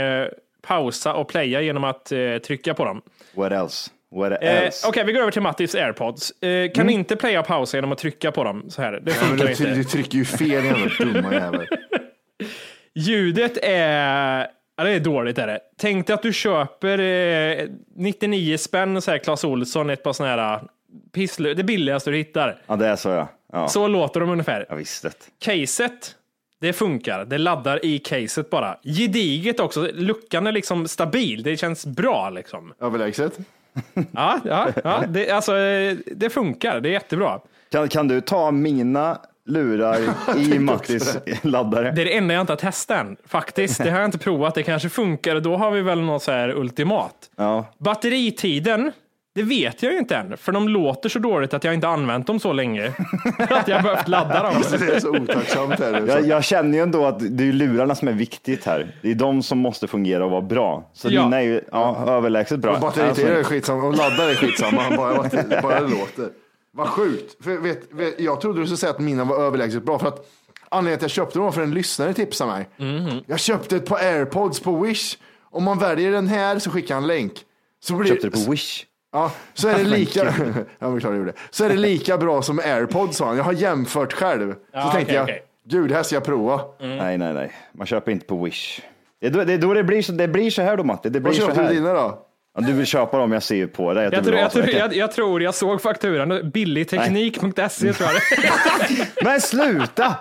pausa 0.63 1.15
och 1.15 1.29
playa 1.29 1.61
genom 1.61 1.85
att 1.85 2.13
eh, 2.13 2.19
trycka 2.47 2.75
på 2.75 2.85
dem. 2.85 3.03
What 3.35 3.53
else? 3.53 3.91
What 4.15 4.43
Eh? 4.43 4.71
Okej, 4.87 5.05
vi 5.05 5.13
går 5.13 5.21
över 5.21 5.31
till 5.31 5.43
Mattis 5.43 5.75
airpods. 5.75 6.31
Eh, 6.43 6.71
kan 6.71 6.91
inte 6.91 7.17
playa 7.17 7.41
och 7.41 7.47
pausa 7.47 7.77
genom 7.77 7.93
att 7.93 7.99
trycka 7.99 8.33
på 8.33 8.45
dem 8.45 8.71
så 8.71 8.83
här? 8.83 8.93
Det 8.93 8.99
Mm. 8.99 9.09
Ja, 9.09 9.13
funkar 9.15 9.45
du, 9.45 9.51
inte. 9.51 9.75
du 9.75 9.85
trycker 9.85 10.19
ju 10.19 10.25
fel 10.25 10.65
jävla 10.65 10.89
dumma 10.99 11.35
jävel. 11.35 11.67
Ljudet 12.95 13.59
är... 13.63 14.49
Ja, 14.77 14.85
det 14.85 14.91
är 14.91 15.01
dåligt 15.01 15.39
är 15.39 15.47
det. 15.47 15.61
Tänk 15.79 16.07
dig 16.07 16.15
att 16.15 16.23
du 16.23 16.33
köper 16.33 16.99
eh, 16.99 17.69
99 17.97 18.57
spänn 18.59 19.03
så 19.03 19.11
här 19.11 19.19
Clas 19.19 19.45
Ohlson, 19.45 19.91
ett 19.91 20.03
par 20.03 20.13
sådana 20.13 20.43
här 20.43 20.55
eh, 20.55 20.61
pisslu, 21.15 21.55
det 21.55 21.65
billigaste 21.65 22.11
du 22.11 22.17
hittar. 22.17 22.59
Ja, 22.67 22.77
det 22.77 22.87
är 22.87 22.97
så 22.97 23.09
ja. 23.09 23.29
ja. 23.53 23.69
Så 23.69 23.89
låter 23.89 24.21
de 24.21 24.31
ungefär. 24.31 24.67
Jag 24.69 24.77
visste 24.77 25.09
det. 25.09 25.15
Caset, 25.45 26.15
det 26.61 26.73
funkar. 26.73 27.25
Det 27.25 27.39
laddar 27.39 27.85
i 27.85 27.99
caset 27.99 28.51
bara. 28.51 28.79
Gediget 28.83 29.61
också. 29.61 29.89
Luckan 29.95 30.47
är 30.47 30.53
liksom 30.53 30.89
stabil. 30.89 31.43
Det 31.43 31.57
känns 31.57 31.87
bra 31.87 32.31
liksom. 32.31 32.73
Överlägset. 32.81 33.39
Ja, 34.13 34.41
ja, 34.45 34.69
ja. 34.85 35.05
Det, 35.09 35.31
alltså, 35.31 35.53
det 36.17 36.31
funkar. 36.31 36.81
Det 36.81 36.89
är 36.89 36.93
jättebra. 36.93 37.41
Kan, 37.73 37.89
kan 37.89 38.09
du 38.09 38.21
ta 38.21 38.51
mina 38.51 39.19
lurar 39.47 39.99
i 40.37 40.59
Mattis 40.59 41.19
laddare? 41.43 41.91
Det 41.91 42.03
är 42.03 42.05
det 42.05 42.17
enda 42.17 42.35
jag 42.35 42.41
inte 42.41 42.53
har 42.53 42.59
testat 42.59 42.99
än, 42.99 43.17
faktiskt. 43.27 43.83
Det 43.83 43.91
har 43.91 43.99
jag 43.99 44.09
inte 44.09 44.19
provat. 44.19 44.55
Det 44.55 44.63
kanske 44.63 44.89
funkar. 44.89 45.41
Då 45.41 45.57
har 45.57 45.71
vi 45.71 45.81
väl 45.83 46.01
något 46.01 46.23
så 46.23 46.33
här 46.33 46.49
ultimat. 46.49 47.15
Ja. 47.37 47.65
Batteritiden, 47.79 48.93
det 49.37 49.43
vet 49.43 49.83
jag 49.83 49.93
ju 49.93 49.99
inte 49.99 50.17
än. 50.17 50.37
För 50.37 50.53
de 50.53 50.69
låter 50.69 51.09
så 51.09 51.19
dåligt 51.19 51.55
att 51.55 51.65
jag 51.65 51.75
inte 51.75 51.89
använt 51.89 52.27
dem 52.27 52.41
så 52.41 52.53
länge. 52.53 52.87
att 53.39 53.69
jag 53.69 53.83
behövt 53.83 54.09
ladda 54.09 54.43
dem. 54.43 54.63
Det 54.79 54.95
är 54.95 55.01
så 55.01 55.11
otacksamt. 55.11 55.79
Här, 55.81 56.01
nu. 56.01 56.07
Jag, 56.09 56.27
jag 56.27 56.45
känner 56.45 56.79
ju 56.79 56.83
ändå 56.83 57.07
att 57.07 57.37
det 57.37 57.49
är 57.49 57.53
lurarna 57.53 57.95
som 57.95 58.09
är 58.09 58.13
viktigt 58.13 58.65
här. 58.65 58.95
Det 59.03 59.11
är 59.11 59.15
de 59.15 59.43
som 59.43 59.59
måste 59.59 59.87
fungera 59.89 60.25
och 60.25 60.31
vara 60.31 60.43
bra. 60.43 60.91
Så 60.93 61.09
Ja. 61.11 61.23
dina 61.23 61.37
är 61.37 61.45
ju 61.45 61.61
ja, 61.73 62.05
överlägset 62.09 62.59
bra. 62.61 62.75
Och 62.75 62.81
batteritid 62.81 63.27
är 63.27 63.37
Alltså, 63.37 63.53
skitsamma 63.53 63.87
och 63.87 63.97
laddar 63.97 64.29
är 64.29 64.35
skitsamma, 64.35 64.83
bara, 64.97 65.17
bara, 65.17 65.63
bara 65.63 65.81
det 65.81 65.89
låter. 65.89 66.29
Vad 66.73 66.89
sjukt. 66.89 67.45
För, 67.45 67.57
vet, 67.59 67.93
vet, 67.93 68.21
jag 68.21 68.41
trodde 68.41 68.61
du 68.61 68.67
skulle 68.67 68.77
säga 68.77 68.91
att 68.93 69.01
mina 69.01 69.25
var 69.25 69.37
överlägset 69.45 69.83
bra 69.83 69.99
för 69.99 70.09
att 70.09 70.27
anledningen 70.69 70.99
till 70.99 71.07
att 71.07 71.17
jag 71.17 71.25
köpte 71.25 71.39
dem 71.39 71.45
var 71.45 71.53
för 71.53 71.63
en 71.63 71.75
lyssnare 71.75 72.15
tipsade 72.15 72.51
mig. 72.53 72.69
Mhm. 72.77 73.21
Jag 73.27 73.41
köpte 73.41 73.77
ett 73.77 73.87
par 73.87 73.99
airpods 73.99 74.61
på 74.61 74.77
Wish. 74.81 75.17
Om 75.51 75.65
man 75.65 75.79
väljer 75.79 76.13
den 76.13 76.27
här 76.27 76.59
så 76.59 76.71
skickar 76.71 76.95
han 76.95 77.05
en 77.05 77.09
länk. 77.09 77.33
Så 77.85 77.95
blir, 77.95 78.09
köpte 78.09 78.27
du 78.27 78.45
på 78.45 78.51
Wish? 78.51 78.85
Ja, 79.17 79.31
så 79.55 79.69
är 79.69 79.75
det 79.79 79.85
lika, 79.85 80.25
ja, 80.79 80.89
men 80.91 81.01
klart 81.01 81.03
jag 81.13 81.17
gjorde. 81.17 81.31
det. 81.33 81.39
Så 81.51 81.65
är 81.65 81.69
det 81.69 81.77
lika 81.77 82.19
bra 82.19 82.43
som 82.43 82.59
airpods 82.59 83.17
sa 83.17 83.27
han. 83.27 83.37
Jag 83.37 83.45
har 83.45 83.53
jämfört 83.53 84.13
själv. 84.13 84.53
Så 84.53 84.59
Ja, 84.73 84.81
tänkte 84.93 84.99
okej, 85.03 85.15
jag, 85.15 85.23
okej. 85.23 85.43
gud, 85.69 85.89
det 85.91 85.95
här 85.95 86.03
ska 86.03 86.17
jag 86.17 86.25
prova. 86.25 86.61
Nej, 86.81 87.19
nej, 87.19 87.35
nej. 87.35 87.53
Man 87.75 87.87
köper 87.87 88.13
inte 88.13 88.27
på 88.27 88.45
Wish. 88.45 88.81
Det 89.21 89.27
är 89.27 89.31
då 89.31 89.45
det, 89.45 89.53
är 89.53 89.59
då 89.59 89.75
det, 89.75 89.85
blir, 89.85 90.03
så, 90.03 90.13
det 90.13 90.29
blir 90.29 90.51
så 90.51 90.63
här 90.63 90.77
då 90.77 90.85
Matti. 90.85 91.09
Det 91.09 91.21
blir 91.21 91.33
Vad 91.33 91.35
så 91.41 91.47
köpte 91.47 91.61
du 91.61 91.67
här. 91.67 91.75
dina 91.75 91.93
då? 91.93 92.19
Ja, 92.55 92.61
du 92.61 92.73
vill 92.73 92.87
köpa 92.87 93.19
dem, 93.19 93.33
jag 93.33 93.43
ser 93.43 93.55
ju 93.57 93.69
på 93.69 93.95
dig 93.95 94.07
att 94.07 94.13
Jag, 94.13 94.23
du 94.23 94.25
tror, 94.25 94.33
vill 94.33 94.39
ha 94.39 94.45
jag, 94.45 94.53
tror, 94.53 94.63
så. 94.67 94.79
jag, 94.79 94.95
jag 94.97 95.13
tror 95.13 95.43
jag 95.43 95.55
såg 95.55 95.83
fakturan. 95.83 96.51
Billigteknik.se 96.51 97.93
tror 97.93 98.09
jag 98.11 98.21
det 98.43 99.07
Men 99.25 99.41
sluta! 99.41 100.15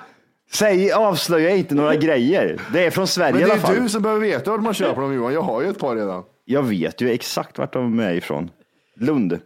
Säg, 0.52 0.92
avslöja 0.92 1.50
inte 1.50 1.76
några 1.76 1.96
grejer. 1.96 2.60
Det 2.74 2.86
är 2.86 2.92
från 2.92 3.08
Sverige 3.08 3.32
Men 3.34 3.42
i 3.42 3.46
det 3.46 3.52
alla 3.52 3.62
är 3.62 3.66
fall. 3.68 3.76
du 3.84 3.90
som 3.90 4.02
behöver 4.02 4.22
veta 4.22 4.52
vart 4.52 4.62
man 4.62 4.74
köper 4.74 5.02
dem 5.02 5.14
Johan. 5.14 5.34
Jag 5.34 5.42
har 5.42 5.62
ju 5.62 5.70
ett 5.70 5.80
par 5.80 5.96
redan. 5.96 6.24
Jag 6.46 6.64
vet 6.64 7.02
ju 7.02 7.12
exakt 7.12 7.58
vart 7.58 7.74
de 7.74 8.00
är 8.00 8.14
ifrån. 8.14 8.50
Lund. 9.00 9.40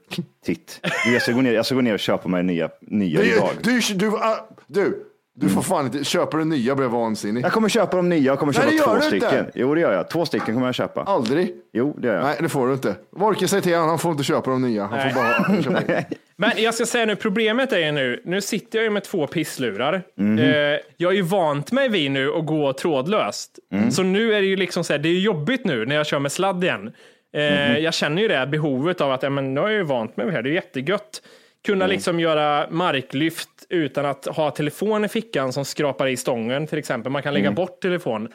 Titt. 0.45 0.79
Du, 1.05 1.13
jag, 1.13 1.21
ska 1.21 1.31
gå 1.31 1.41
ner, 1.41 1.53
jag 1.53 1.65
ska 1.65 1.75
gå 1.75 1.81
ner 1.81 1.93
och 1.93 1.99
köpa 1.99 2.29
mig 2.29 2.43
nya, 2.43 2.69
nya 2.81 3.19
Du, 3.21 3.25
idag. 3.25 3.49
du, 3.63 3.79
du, 3.95 4.07
ah, 4.07 4.49
du, 4.67 5.05
du 5.35 5.49
får 5.49 5.61
fan 5.61 5.85
inte, 5.85 6.03
köper 6.03 6.37
du 6.37 6.45
nya 6.45 6.75
blir 6.75 6.85
jag 6.85 6.91
vansinnig. 6.91 7.43
Jag 7.45 7.51
kommer 7.51 7.69
köpa 7.69 7.97
de 7.97 8.09
nya, 8.09 8.21
jag 8.23 8.39
kommer 8.39 8.53
Nej, 8.53 8.61
köpa 8.61 8.71
det 8.71 8.75
gör 8.77 8.85
två 8.85 9.09
du 9.09 9.15
inte. 9.15 9.27
stycken. 9.27 9.51
Jo, 9.55 9.75
det 9.75 9.81
gör 9.81 9.93
jag. 9.93 10.09
Två 10.09 10.25
stycken 10.25 10.53
kommer 10.53 10.65
jag 10.65 10.75
köpa. 10.75 11.03
Aldrig. 11.03 11.55
Jo, 11.73 11.95
det 12.01 12.07
gör 12.07 12.15
jag. 12.15 12.23
Nej, 12.23 12.37
det 12.39 12.49
får 12.49 12.67
du 12.67 12.73
inte. 12.73 12.95
Vorke 13.11 13.47
säger 13.47 13.61
till 13.61 13.73
honom, 13.73 13.89
han 13.89 13.99
får 13.99 14.11
inte 14.11 14.23
köpa 14.23 14.51
de 14.51 14.61
nya. 14.61 14.85
Han 14.85 14.97
Nej. 14.97 15.13
får 15.13 15.21
bara 15.21 15.63
köpa 15.63 16.03
Men 16.35 16.51
jag 16.57 16.73
ska 16.73 16.85
säga 16.85 17.05
nu, 17.05 17.15
problemet 17.15 17.71
är 17.73 17.77
ju 17.79 17.91
nu, 17.91 18.21
nu 18.25 18.41
sitter 18.41 18.79
jag 18.79 18.83
ju 18.83 18.89
med 18.89 19.03
två 19.03 19.27
pisslurar. 19.27 19.93
Eh, 20.19 20.79
jag 20.97 21.11
är 21.11 21.15
ju 21.15 21.21
vant 21.21 21.71
mig 21.71 21.89
vid 21.89 22.11
nu 22.11 22.33
att 22.33 22.45
gå 22.45 22.73
trådlöst. 22.73 23.59
Mm. 23.73 23.91
Så 23.91 24.03
nu 24.03 24.33
är 24.33 24.41
det 24.41 24.47
ju 24.47 24.55
liksom 24.55 24.83
så 24.83 24.93
här, 24.93 24.97
det 24.99 25.09
är 25.09 25.19
jobbigt 25.19 25.65
nu 25.65 25.85
när 25.85 25.95
jag 25.95 26.05
kör 26.05 26.19
med 26.19 26.31
sladd 26.31 26.63
igen. 26.63 26.91
Eh, 27.33 27.77
Jag 27.77 27.93
känner 27.93 28.21
ju 28.21 28.27
det, 28.27 28.47
behovet 28.47 29.01
av 29.01 29.11
att 29.11 29.23
ja, 29.23 29.29
men, 29.29 29.53
nu 29.53 29.61
har 29.61 29.69
jag 29.69 29.77
ju 29.77 29.83
vant 29.83 30.17
mig 30.17 30.25
vid 30.25 30.33
det 30.33 30.37
här, 30.37 30.43
det 30.43 30.49
är 30.49 30.53
jättegött. 30.53 31.21
Kunna 31.65 31.87
liksom 31.87 32.19
göra 32.19 32.67
marklyft 32.69 33.49
utan 33.69 34.05
att 34.05 34.25
ha 34.25 34.51
telefon 34.51 35.05
i 35.05 35.07
fickan 35.07 35.53
som 35.53 35.65
skrapar 35.65 36.07
i 36.07 36.17
stången 36.17 36.67
till 36.67 36.77
exempel. 36.77 37.11
Man 37.11 37.23
kan 37.23 37.33
lägga 37.33 37.51
bort 37.51 37.81
telefon 37.81 38.27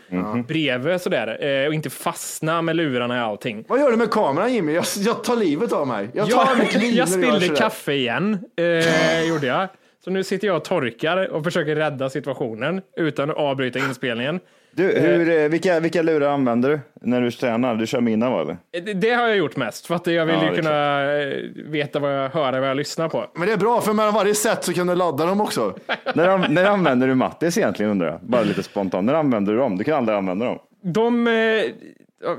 bredvid 0.48 1.00
sådär 1.00 1.44
eh, 1.44 1.66
och 1.68 1.74
inte 1.74 1.90
fastna 1.90 2.62
med 2.62 2.76
lurarna 2.76 3.16
i 3.16 3.20
allting. 3.20 3.64
Vad 3.68 3.80
gör 3.80 3.90
du 3.90 3.96
med 3.96 4.10
kameran 4.10 4.54
Jimmy? 4.54 4.72
Jag, 4.72 4.84
jag 4.96 5.24
tar 5.24 5.36
livet 5.36 5.72
av 5.72 5.86
mig. 5.86 6.08
Jag 6.14 6.30
tar 6.30 6.46
Jag, 6.72 6.82
jag 6.84 7.08
spillde 7.08 7.40
sådär. 7.40 7.56
kaffe 7.56 7.92
igen, 7.92 8.38
eh, 8.56 9.28
gjorde 9.28 9.46
jag. 9.46 9.68
Så 10.04 10.10
nu 10.10 10.24
sitter 10.24 10.46
jag 10.46 10.56
och 10.56 10.64
torkar 10.64 11.32
och 11.32 11.44
försöker 11.44 11.76
rädda 11.76 12.10
situationen 12.10 12.82
utan 12.96 13.30
att 13.30 13.36
avbryta 13.36 13.78
inspelningen. 13.78 14.40
Du, 14.76 14.82
hur, 15.00 15.38
eh, 15.42 15.48
vilka, 15.48 15.80
vilka 15.80 16.02
lurar 16.02 16.28
använder 16.30 16.68
du 16.70 16.80
när 17.00 17.20
du 17.20 17.30
tränar? 17.30 17.74
Du 17.74 17.86
kör 17.86 18.00
mina 18.00 18.30
va? 18.30 18.40
Eller? 18.40 18.52
Eh, 18.72 18.82
Det, 18.84 18.92
det 18.94 19.10
har 19.10 19.28
jag 19.28 19.36
gjort 19.36 19.56
mest, 19.56 19.86
för 19.86 19.94
att 19.94 20.06
jag 20.06 20.26
vill 20.26 20.34
Ja, 20.42 20.50
ju 20.50 20.56
kunna 20.56 21.02
eh, 21.12 21.28
veta 21.70 21.98
vad 21.98 22.14
jag 22.18 22.28
hör, 22.30 22.60
vad 22.60 22.68
jag 22.68 22.76
lyssnar 22.76 23.08
på. 23.08 23.26
Men 23.34 23.46
det 23.46 23.52
är 23.52 23.56
bra, 23.56 23.80
för 23.80 23.92
med 23.92 24.12
varje 24.12 24.34
sätt 24.34 24.64
så 24.64 24.72
kan 24.72 24.86
du 24.86 24.94
ladda 24.94 25.26
dem 25.26 25.40
också. 25.40 25.74
när, 26.14 26.48
när 26.48 26.64
använder 26.64 27.06
du 27.08 27.14
Mattis 27.14 27.58
egentligen 27.58 27.90
undrar 27.92 28.06
jag? 28.08 28.20
Bara 28.22 28.42
lite 28.42 28.62
spontant. 28.62 29.06
När 29.06 29.14
använder 29.14 29.52
du 29.52 29.58
dem? 29.58 29.76
Du 29.78 29.84
kan 29.84 29.94
aldrig 29.94 30.18
använda 30.18 30.46
dem. 30.46 30.58
De 30.82 31.26
eh, 31.26 31.32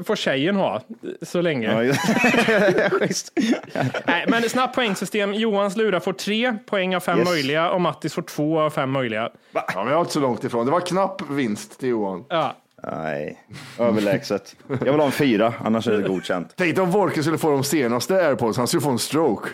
får 0.06 0.16
tjejen 0.16 0.56
ha, 0.56 0.82
så 1.22 1.42
länge. 1.42 1.72
Ja, 1.72 1.84
just- 1.84 3.32
Nej, 4.06 4.26
men 4.28 4.50
snabbt 4.50 4.76
poängsystem. 4.76 5.34
Johans 5.34 5.78
lurar 5.78 6.00
får 6.00 6.14
tre 6.14 6.54
poäng 6.66 6.96
av 6.96 7.00
fem 7.00 7.20
Yes. 7.20 7.28
möjliga 7.30 7.70
och 7.72 7.82
Mattis 7.82 8.14
får 8.14 8.22
två 8.22 8.60
av 8.60 8.70
fem 8.70 8.92
möjliga. 8.92 9.30
Ja, 9.54 9.64
men 9.76 9.88
jag 9.88 9.94
var 9.94 10.00
inte 10.02 10.14
så 10.14 10.20
långt 10.20 10.44
ifrån. 10.44 10.66
Det 10.66 10.72
var 10.72 10.80
knapp 10.80 11.22
vinst 11.30 11.80
till 11.80 11.90
Johan. 11.90 12.24
Ja. 12.30 12.56
Nej, 12.94 13.40
överlägset. 13.80 14.56
Jag 14.68 14.78
vill 14.92 14.96
ha 14.96 15.06
en 15.06 15.12
fyra, 15.12 15.54
annars 15.66 15.88
är 15.88 15.98
det 16.02 16.08
godkänt. 16.08 16.54
Tänk 16.56 16.80
om 16.80 16.92
Wolke 16.92 17.22
skulle 17.24 17.38
få 17.38 17.52
de 17.52 17.64
senaste 17.64 18.16
airpods, 18.28 18.58
han 18.58 18.68
skulle 18.68 18.82
få 18.82 18.90
en 18.90 19.00
stroke. 19.00 19.50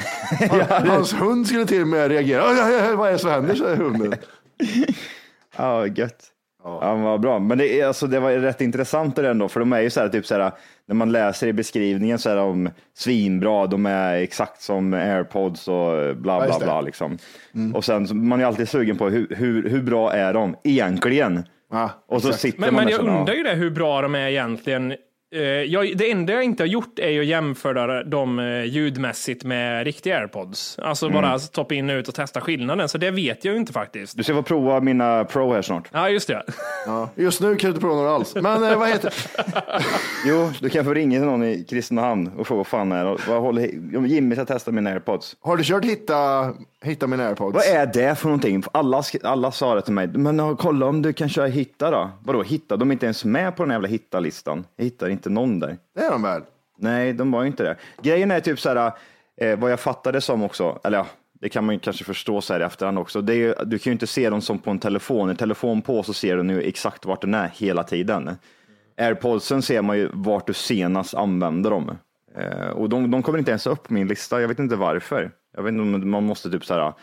Han, 0.70 0.88
Hans 0.88 1.14
hund 1.14 1.48
skulle 1.48 1.66
till 1.66 1.82
och 1.82 1.88
med 1.88 2.12
reagera. 2.12 2.44
"Aj, 2.44 2.60
aj, 2.60 2.82
aj, 2.90 2.96
Vad 2.96 3.08
är 3.08 3.12
det 3.14 3.20
som 3.20 3.30
händer? 3.30 3.56
säger 3.56 3.76
hunden. 3.76 4.16
Ja, 5.58 5.88
gött. 5.88 6.24
Ja, 6.64 6.96
men 6.96 7.04
vad 7.04 7.22
bra. 7.22 7.40
Men 7.40 7.58
det, 7.58 7.80
är, 7.82 7.88
alltså, 7.88 8.08
det 8.08 8.20
var 8.20 8.32
rätt 8.32 8.62
intressant 8.62 9.16
det 9.16 9.30
ändå, 9.30 9.48
för 9.48 9.60
de 9.60 9.74
är 9.74 9.82
ju 9.82 9.90
så 9.90 10.00
här, 10.00 10.10
typ 10.10 10.26
så 10.26 10.36
här, 10.36 10.52
när 10.88 10.96
man 10.96 11.12
läser 11.12 11.48
i 11.48 11.54
beskrivningen 11.54 12.20
så 12.20 12.30
är 12.30 12.36
de 12.36 12.70
svinbra, 12.98 13.68
de 13.68 13.86
är 13.86 14.16
exakt 14.16 14.62
som 14.62 14.94
airpods 14.94 15.68
och 15.68 16.18
bla 16.18 16.40
Ja, 16.40 16.46
bla 16.46 16.60
bla. 16.60 16.82
Liksom. 16.82 17.18
Och 17.74 17.86
sen, 17.86 18.28
man 18.28 18.42
är 18.42 18.46
alltid 18.46 18.70
sugen 18.70 18.98
på 18.98 19.10
hur, 19.10 19.28
hur, 19.36 19.70
hur 19.70 19.82
bra 19.82 20.14
är 20.14 20.34
de 20.34 20.56
egentligen? 20.64 21.44
och 22.08 22.22
så 22.22 22.28
exakt. 22.28 22.42
sitter 22.42 22.60
Men, 22.60 22.74
man 22.74 22.84
men 22.84 22.94
jag 22.94 23.06
ja. 23.06 23.20
undrar 23.20 23.34
ju 23.34 23.44
det, 23.44 23.54
hur 23.54 23.72
bra 23.72 24.02
de 24.02 24.16
är 24.16 24.28
egentligen. 24.28 24.96
Eh, 25.34 25.42
Jag, 25.42 25.98
det 25.98 26.12
enda 26.12 26.34
jag 26.34 26.44
inte 26.44 26.64
har 26.64 26.68
gjort 26.68 27.00
är 27.00 27.20
att 27.20 27.26
jämföra 27.26 28.04
dem 28.04 28.40
eh, 28.40 28.64
ljudmässigt 28.64 29.44
med 29.44 29.84
riktiga 29.84 30.18
airpods. 30.18 30.80
Alltså 30.80 31.06
Mm. 31.06 31.22
bara 31.22 31.40
stoppa 31.40 31.74
in 31.76 31.90
och 31.90 31.94
ut 31.96 32.08
och 32.08 32.16
testa 32.16 32.42
skillnaden. 32.42 32.90
Så 32.90 32.98
det 32.98 33.12
vet 33.12 33.46
jag 33.46 33.54
ju 33.54 33.60
inte 33.60 33.74
faktiskt. 33.74 34.18
Du 34.18 34.24
ska 34.24 34.34
få 34.34 34.44
prova 34.44 34.80
mina 34.80 35.24
Pro 35.26 35.54
här 35.54 35.62
snart. 35.62 35.88
Ja, 35.92 36.10
just 36.10 36.28
det. 36.28 36.44
Ja, 36.86 37.10
just 37.16 37.42
nu 37.42 37.56
kan 37.56 37.68
du 37.68 37.76
inte 37.76 37.82
prova 37.82 37.96
några 37.96 38.12
alls. 38.12 38.36
Men 38.36 38.64
eh, 38.64 38.78
vad 38.80 38.88
heter 38.90 39.14
Jo, 40.26 40.52
du 40.60 40.70
kan 40.70 40.86
få 40.86 40.94
ringa 40.94 41.20
till 41.20 41.26
någon 41.28 41.44
i 41.44 41.64
Kristinehamn 41.70 42.32
och 42.38 42.48
fråga 42.48 42.58
vad 42.58 42.68
fan 42.68 42.92
är 42.92 43.06
det? 43.06 43.18
Vad 43.28 43.42
håller, 43.42 43.62
Jimmy 44.08 44.36
ska 44.36 44.46
testa 44.46 44.72
mina 44.72 44.90
airpods. 44.90 45.36
Har 45.42 45.58
du 45.58 45.64
kört 45.64 45.86
hitta, 45.86 46.50
hitta 46.84 47.08
min 47.08 47.20
airpods? 47.20 47.56
Vad 47.56 47.66
är 47.66 47.86
det 47.86 48.16
för 48.20 48.26
någonting? 48.26 48.64
Alla, 48.72 49.04
alla 49.24 49.52
sa 49.52 49.76
det 49.76 49.82
till 49.82 49.94
mig. 49.94 50.08
Men 50.08 50.56
kolla 50.58 50.86
om 50.86 51.02
du 51.02 51.14
kan 51.14 51.30
köra 51.30 51.48
hitta 51.48 51.92
då. 51.92 52.10
Vadå 52.24 52.44
hitta? 52.44 52.78
De 52.78 52.90
är 52.90 52.94
inte 52.94 53.06
ens 53.06 53.26
med 53.26 53.56
på 53.56 53.64
den 53.64 53.72
jävla 53.72 53.88
hitta-listan. 53.88 54.66
Jag 54.76 54.84
hittar 54.84 55.10
inte 55.10 55.21
någon 55.30 55.60
där. 55.60 55.78
Det 55.96 56.02
är 56.02 56.12
de 56.12 56.22
väl? 56.22 56.42
Nej, 56.78 57.14
de 57.14 57.32
var 57.32 57.42
ju 57.42 57.48
inte 57.48 57.64
det. 57.64 57.76
Grejen 58.02 58.32
är 58.32 58.40
typ 58.40 58.60
så 58.60 58.70
här, 58.70 58.92
eh, 59.42 59.60
vad 59.60 59.72
jag 59.72 59.80
fattade 59.80 60.22
som 60.22 60.44
också, 60.44 60.80
eller 60.84 60.98
ja, 60.98 61.06
det 61.42 61.50
kan 61.50 61.66
man 61.66 61.76
ju 61.76 61.80
kanske 61.80 62.04
förstå 62.04 62.42
så 62.42 62.54
här 62.54 62.60
i 62.60 62.64
efterhand 62.64 63.00
också. 63.00 63.22
Det 63.22 63.34
är 63.34 63.38
ju, 63.38 63.54
du 63.66 63.80
kan 63.80 63.92
ju 63.92 63.94
inte 63.94 64.08
se 64.08 64.30
dem 64.30 64.42
som 64.42 64.60
på 64.60 64.72
en 64.72 64.80
telefon. 64.80 65.30
En 65.30 65.36
telefon 65.36 65.82
på 65.82 66.04
så 66.04 66.14
ser 66.14 66.38
du 66.38 66.44
nu 66.44 66.62
exakt 66.62 67.06
vart 67.06 67.22
den 67.22 67.34
är 67.34 67.52
hela 67.54 67.84
tiden. 67.84 68.30
Airpodsen 68.98 69.62
ser 69.62 69.82
man 69.82 69.98
ju 69.98 70.10
vart 70.14 70.48
du 70.48 70.54
senast 70.54 71.14
använder 71.14 71.70
dem. 71.70 71.98
Eh, 72.38 72.70
och 72.70 72.90
de, 72.90 73.12
de 73.12 73.24
kommer 73.24 73.40
inte 73.40 73.52
ens 73.52 73.68
upp 73.68 73.84
på 73.84 73.94
min 73.94 74.08
lista. 74.08 74.42
Jag 74.42 74.48
vet 74.48 74.60
inte 74.60 74.76
varför. 74.76 75.32
Jag 75.56 75.64
vet 75.64 75.72
inte 75.72 75.82
om 75.82 76.10
man 76.10 76.24
måste 76.24 76.52
typ 76.52 76.66
så 76.66 76.74
här 76.74 76.94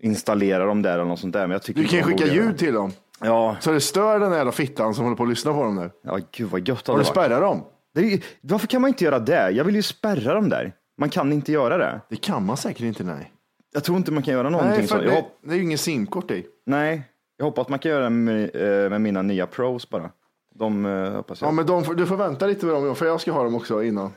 installera 0.00 0.64
dem 0.64 0.82
där 0.82 0.94
eller 0.94 1.04
något 1.04 1.20
sånt 1.20 1.32
där. 1.32 1.40
Men 1.40 1.50
jag 1.50 1.62
tycker 1.62 1.80
Du 1.80 1.84
inte 1.84 1.96
kan 1.96 2.04
skicka 2.04 2.34
ljud 2.34 2.58
till 2.58 2.74
dem. 2.74 2.92
Ja. 3.20 3.56
Så 3.60 3.72
det 3.72 3.80
stör 3.80 4.20
den 4.20 4.32
jävla 4.32 4.52
fittan 4.52 4.94
som 4.94 5.04
håller 5.04 5.16
på 5.16 5.22
att 5.22 5.28
lyssna 5.28 5.52
på 5.52 5.62
dem 5.62 5.74
nu. 5.76 5.90
Ja, 6.02 6.18
gud 6.32 6.50
vad 6.50 6.68
gött 6.68 6.86
Har 6.86 6.98
du 6.98 7.04
spärrat 7.04 7.40
dem? 7.40 7.64
Det 7.94 8.00
är, 8.00 8.24
varför 8.40 8.66
kan 8.66 8.80
man 8.80 8.88
inte 8.88 9.04
göra 9.04 9.18
det? 9.18 9.50
Jag 9.50 9.64
vill 9.64 9.74
ju 9.74 9.82
spärra 9.82 10.34
dem 10.34 10.48
där. 10.48 10.72
Man 10.98 11.10
kan 11.10 11.32
inte 11.32 11.52
göra 11.52 11.78
det. 11.78 12.00
Det 12.10 12.16
kan 12.16 12.46
man 12.46 12.56
säkert 12.56 12.82
inte, 12.82 13.04
nej. 13.04 13.32
Jag 13.72 13.84
tror 13.84 13.96
inte 13.96 14.12
man 14.12 14.22
kan 14.22 14.34
göra 14.34 14.50
någonting 14.50 14.78
Nej, 14.78 14.86
för 14.86 14.98
så. 14.98 15.04
Det, 15.04 15.14
hopp, 15.14 15.38
det 15.42 15.52
är 15.52 15.56
ju 15.56 15.62
ingen 15.62 15.78
simkort 15.78 16.30
i. 16.30 16.46
nej, 16.66 17.02
jag 17.36 17.44
hoppas 17.44 17.62
att 17.62 17.68
man 17.68 17.78
kan 17.78 17.90
göra 17.90 18.04
det 18.04 18.10
med, 18.10 18.50
eh, 18.84 18.90
med 18.90 19.00
mina 19.00 19.22
nya 19.22 19.46
pros 19.46 19.90
bara. 19.90 20.10
De 20.54 20.86
eh, 20.86 21.12
hoppas 21.12 21.40
jag. 21.40 21.48
Ja, 21.48 21.52
men 21.52 21.66
de, 21.66 21.96
du 21.96 22.06
får 22.06 22.16
vänta 22.16 22.46
lite 22.46 22.66
med 22.66 22.74
dem, 22.74 22.96
för 22.96 23.06
jag 23.06 23.20
ska 23.20 23.32
ha 23.32 23.44
dem 23.44 23.54
också 23.54 23.82
innan. 23.82 24.12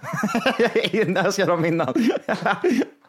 jag 1.15 1.33
ska 1.33 1.45
dem 1.45 1.65
innan. 1.65 1.93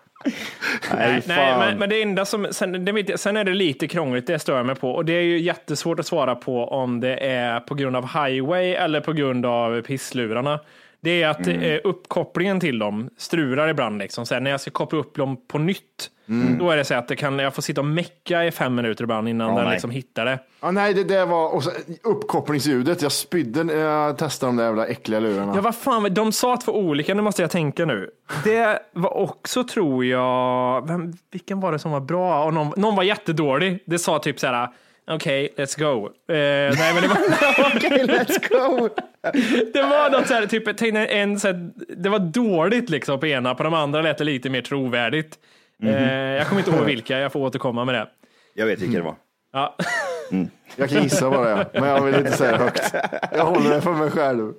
Nej, 0.95 1.23
nej 1.27 1.59
men, 1.59 1.79
men 1.79 1.89
det 1.89 2.03
enda 2.03 2.25
som, 2.25 2.47
sen, 2.51 2.85
det 2.85 3.21
sen 3.21 3.37
är 3.37 3.45
det 3.45 3.55
lite 3.55 3.89
krångligt, 3.89 4.27
det 4.27 4.39
stör 4.39 4.57
jag 4.57 4.67
mig 4.67 4.75
på. 4.75 4.91
Och 4.91 5.05
det 5.05 5.13
är 5.13 5.23
ju 5.23 5.39
jättesvårt 5.39 6.01
att 6.01 6.07
svara 6.07 6.35
på 6.35 6.65
om 6.65 7.01
det 7.01 7.17
är 7.17 7.61
på 7.61 7.75
grund 7.75 7.97
av 7.97 8.03
highway 8.03 8.73
eller 8.73 9.01
på 9.01 9.13
grund 9.13 9.47
av 9.47 9.83
pisslurarna. 9.83 10.61
Det 11.03 11.23
är 11.23 11.29
att 11.29 11.47
Mm. 11.47 11.61
eh, 11.63 11.79
uppkopplingen 11.85 12.61
till 12.61 12.79
dem 12.79 13.11
strular 13.17 13.69
ibland. 13.69 13.99
Liksom. 13.99 14.27
Så 14.27 14.35
här, 14.35 14.41
när 14.41 14.51
jag 14.51 14.61
ska 14.61 14.71
koppla 14.71 14.99
upp 14.99 15.17
dem 15.17 15.37
på 15.49 15.59
nytt, 15.59 16.09
Mm. 16.29 16.59
då 16.59 16.71
är 16.71 16.77
det 16.77 16.85
så 16.85 16.95
att 16.95 17.09
det 17.09 17.17
kan, 17.17 17.39
jag 17.39 17.55
får 17.55 17.63
sitta 17.63 17.81
och 17.81 17.85
mecka 17.87 18.45
i 18.45 18.51
fem 18.51 18.75
minuter 18.75 19.05
ibland 19.05 19.29
innan 19.29 19.49
Ja, 19.49 19.55
den 19.57 19.65
nej. 19.65 19.73
liksom 19.75 19.91
hittar 19.91 20.25
det. 20.25 20.39
Ja, 20.61 20.71
nej, 20.71 20.95
det, 20.95 21.05
det 21.05 21.25
var 21.25 21.49
och 21.55 21.65
så, 21.65 21.71
uppkopplingsljudet. 22.03 23.03
Jag 23.03 23.13
spydde 23.13 23.65
när 23.65 23.75
jag 23.75 24.19
testade 24.19 24.49
de 24.53 24.57
där 24.57 24.65
jävla 24.65 24.87
äckliga 24.87 25.21
lurarna. 25.21 25.53
Ja, 25.55 25.61
vad 25.61 25.77
fan, 25.77 26.15
de 26.15 26.33
sa 26.33 26.57
två 26.57 26.73
olika, 26.73 27.15
nu 27.15 27.23
måste 27.23 27.43
jag 27.43 27.51
tänka 27.51 27.85
nu. 27.85 28.11
Det 28.45 28.79
var 28.93 29.17
också, 29.17 29.65
tror 29.65 30.05
jag, 30.05 30.89
vem, 30.89 31.13
vilken 31.31 31.61
var 31.61 31.73
det 31.73 31.79
som 31.79 31.91
var 31.91 32.01
bra? 32.01 32.45
Och 32.45 32.55
någon, 32.55 32.73
någon 32.77 32.97
var 32.97 33.03
jättedålig. 33.03 33.79
Det 33.87 33.99
sa 33.99 34.19
typ 34.19 34.41
så 34.41 34.47
här, 34.47 34.69
okej, 35.11 35.55
let's 35.57 35.79
go. 35.79 36.07
Eh, 36.35 36.79
nej, 36.79 36.95
men 36.95 37.03
det 37.03 37.09
var... 37.09 37.17
Okej, 37.77 38.07
let's 38.07 38.49
go. 38.49 38.89
det 39.73 39.83
var 39.83 40.11
något 40.11 40.27
så 40.29 40.35
här, 40.35 40.47
typ, 40.47 40.67
jag 40.67 41.13
en, 41.21 41.41
så 41.41 41.47
här, 41.49 41.71
det 41.97 42.09
var 42.09 42.19
dåligt 42.19 42.91
liksom 42.91 43.21
på 43.21 43.27
ena, 43.27 43.55
på 43.55 43.63
de 43.63 43.75
andra 43.75 44.03
lät 44.03 44.19
det 44.19 44.25
lite 44.25 44.51
mer 44.51 44.63
trovärdigt. 44.63 45.39
Eh, 45.83 45.91
jag 46.11 46.47
kommer 46.49 46.61
inte 46.61 46.71
ihåg 46.77 46.85
vilka, 46.87 47.19
jag 47.19 47.33
får 47.33 47.41
återkomma 47.41 47.85
med 47.85 47.95
det. 47.95 48.09
Jag 48.55 48.67
vet 48.67 48.81
vilka 48.83 48.99
det 48.99 49.05
var. 49.05 49.15
Ja. 49.53 49.77
Jag 50.77 50.91
kan 50.91 51.03
gissa 51.03 51.31
bara, 51.31 51.51
ja. 51.51 51.65
men 51.73 51.85
jag 51.89 52.03
vill 52.03 52.15
inte 52.15 52.33
säga 52.33 52.53
det 52.53 52.59
högt. 52.59 52.95
Jag 53.33 53.45
håller 53.47 53.71
det 53.71 53.81
för 53.81 53.93
mig 53.93 54.11
själv. 54.11 54.53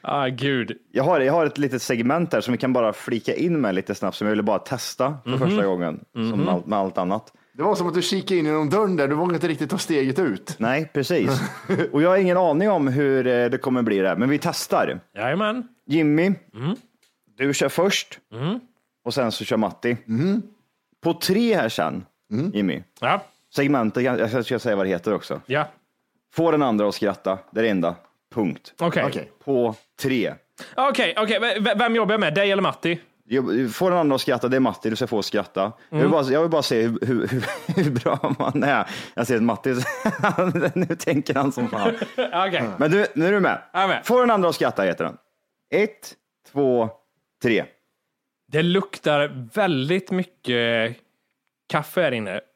Ah, 0.00 0.26
gud. 0.26 0.78
Jag 0.92 1.04
har, 1.04 1.20
jag 1.20 1.32
har 1.32 1.46
ett 1.46 1.58
litet 1.58 1.82
segment 1.82 2.32
här 2.32 2.40
som 2.40 2.52
vi 2.52 2.58
kan 2.58 2.72
bara 2.72 2.92
flika 2.92 3.34
in 3.34 3.60
med 3.60 3.74
lite 3.74 3.94
snabbt 3.94 4.16
som 4.16 4.26
jag 4.26 4.30
ville 4.32 4.42
bara 4.42 4.58
testa 4.58 5.14
för 5.24 5.30
Mhm. 5.30 5.38
första 5.38 5.66
gången. 5.66 6.00
Som 6.12 6.28
Mhm. 6.30 6.48
allt, 6.48 6.66
med 6.66 6.78
allt 6.78 6.98
annat. 6.98 7.32
Det 7.54 7.62
var 7.62 7.74
som 7.74 7.88
att 7.88 7.94
du 7.94 8.02
kikade 8.02 8.38
in 8.40 8.46
genom 8.46 8.70
dörren 8.70 8.96
där. 8.96 9.08
Du 9.08 9.14
vågade 9.14 9.34
inte 9.34 9.48
riktigt 9.48 9.70
ta 9.70 9.78
steget 9.78 10.18
ut. 10.18 10.54
Nej, 10.58 10.90
precis. 10.94 11.30
Och 11.92 12.02
jag 12.02 12.08
har 12.10 12.16
ingen 12.16 12.36
aning 12.36 12.70
om 12.70 12.88
hur 12.88 13.26
eh, 13.26 13.50
det 13.50 13.58
kommer 13.58 13.82
bli 13.82 13.98
det, 13.98 14.16
men 14.16 14.28
vi 14.28 14.38
testar. 14.38 15.00
Jajamän. 15.14 15.68
Jimmy, 15.86 16.32
Mm. 16.54 16.76
du 17.36 17.54
kör 17.54 17.68
först 17.68 18.18
och 19.04 19.14
sen 19.14 19.32
så 19.32 19.44
kör 19.44 19.56
Matti. 19.56 19.96
Mm. 20.08 20.42
På 21.02 21.14
tre 21.14 21.54
här 21.54 21.68
sen, 21.68 22.04
Jimmy. 22.54 22.82
Ja. 23.00 23.22
Segmentet, 23.54 24.02
jag 24.02 24.20
jag 24.20 24.44
ska 24.44 24.58
säga 24.58 24.76
vad 24.76 24.86
det 24.86 24.90
heter 24.90 25.14
också. 25.14 25.40
Ja. 25.46 25.68
Få 26.34 26.50
den 26.50 26.62
andra 26.62 26.88
att 26.88 26.94
skratta, 26.94 27.38
det 27.50 27.60
är 27.60 27.64
det 27.64 27.70
enda. 27.70 27.94
Punkt. 28.34 28.74
Okej. 28.80 29.30
På 29.44 29.74
tre. 30.02 30.34
Okej, 30.76 31.14
okej. 31.18 31.38
V- 31.60 31.74
vem 31.76 31.96
jobbar 31.96 32.12
jag 32.12 32.20
med? 32.20 32.34
Dig 32.34 32.50
eller 32.52 32.62
Matti? 32.62 33.00
Jag- 33.24 33.74
Få 33.74 33.88
den 33.88 33.98
andra 33.98 34.14
att 34.14 34.20
skratta, 34.20 34.48
det 34.48 34.56
är 34.56 34.60
Matti, 34.60 34.90
du 34.90 34.96
ska 34.96 35.06
få 35.06 35.22
skratta. 35.22 35.60
Jag, 35.60 35.72
Mm. 35.98 36.02
vill 36.02 36.10
bara, 36.10 36.24
jag 36.24 36.40
vill 36.40 36.50
bara 36.50 36.62
se 36.62 36.82
hur, 36.82 36.98
hur, 37.06 37.26
hur, 37.28 37.44
hur 37.82 37.90
bra 37.90 38.34
man 38.38 38.62
är. 38.62 38.90
Jag 39.14 39.26
ser 39.26 39.36
att 39.36 39.42
Matti, 39.42 39.74
nu 40.74 40.86
tänker 40.96 41.34
han 41.34 41.52
som 41.52 41.68
fan. 41.68 41.94
Okej. 42.16 42.64
Men 42.78 42.90
du, 42.90 43.06
nu 43.14 43.26
är 43.26 43.32
du 43.32 43.40
med. 43.40 43.62
Jag 43.72 43.82
är 43.82 43.88
med. 43.88 44.06
Få 44.06 44.20
den 44.20 44.30
andra 44.30 44.48
att 44.48 44.54
skratta 44.54 44.82
heter 44.82 45.04
den. 45.04 45.16
Ett, 45.74 46.14
två, 46.52 46.90
tre. 47.42 47.64
Det 48.52 48.62
luktar 48.62 49.48
väldigt 49.54 50.10
mycket 50.10 50.96
kaffe 51.68 52.02
här 52.02 52.12
inne. 52.12 52.40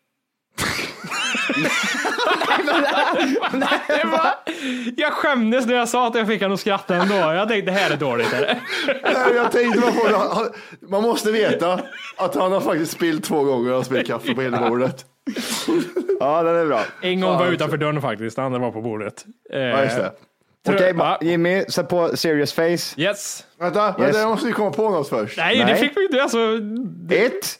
jag 4.96 5.12
skämdes 5.12 5.66
när 5.66 5.74
jag 5.74 5.88
sa 5.88 6.06
att 6.06 6.14
jag 6.14 6.26
fick 6.26 6.42
honom 6.42 6.54
att 6.54 6.60
skratta 6.60 6.94
ändå. 6.96 7.14
Jag 7.14 7.48
tänkte 7.48 7.70
det 7.72 7.78
här 7.78 7.90
är 7.90 7.96
dåligt. 7.96 8.32
Eller? 8.32 8.60
Nej, 9.02 9.34
Jag 9.34 9.52
tänkte 9.52 9.80
bara 9.80 9.92
på 9.92 10.08
det. 10.44 10.50
Man 10.88 11.02
måste 11.02 11.32
veta 11.32 11.80
att 12.16 12.34
han 12.34 12.52
har 12.52 12.60
faktiskt 12.60 12.92
spillt 12.92 13.24
två 13.24 13.44
gånger 13.44 13.72
och 13.72 13.86
spillt 13.86 14.06
kaffe 14.06 14.34
på 14.34 14.42
hela 14.42 14.68
bordet. 14.68 15.04
Ja, 16.20 16.42
den 16.42 16.56
är 16.56 16.66
bra. 16.66 16.80
En 17.02 17.20
gång 17.20 17.38
var 17.38 17.46
utanför 17.46 17.76
dörren 17.76 18.02
faktiskt, 18.02 18.36
den 18.36 18.44
andra 18.44 18.58
var 18.58 18.70
på 18.72 18.80
bordet. 18.82 19.24
Eh, 19.52 19.60
Ja, 19.60 19.82
just 19.84 19.96
det. 19.96 20.12
Okej, 20.68 20.92
Ma- 20.92 21.18
Jimmy, 21.24 21.64
sätt 21.68 21.88
på 21.88 22.16
serious 22.16 22.52
face. 22.52 23.00
Yes. 23.00 23.44
Vänta, 23.58 23.94
vänta, 23.98 24.18
jag 24.18 24.28
måste 24.30 24.46
ju 24.46 24.52
komma 24.52 24.70
på 24.70 24.90
något 24.90 25.08
först. 25.08 25.36
Nej, 25.38 25.64
det 25.64 25.76
fick 25.76 25.96
vi 25.96 26.04
inte. 26.04 26.22
Alltså, 26.22 26.38
Ett, 27.10 27.54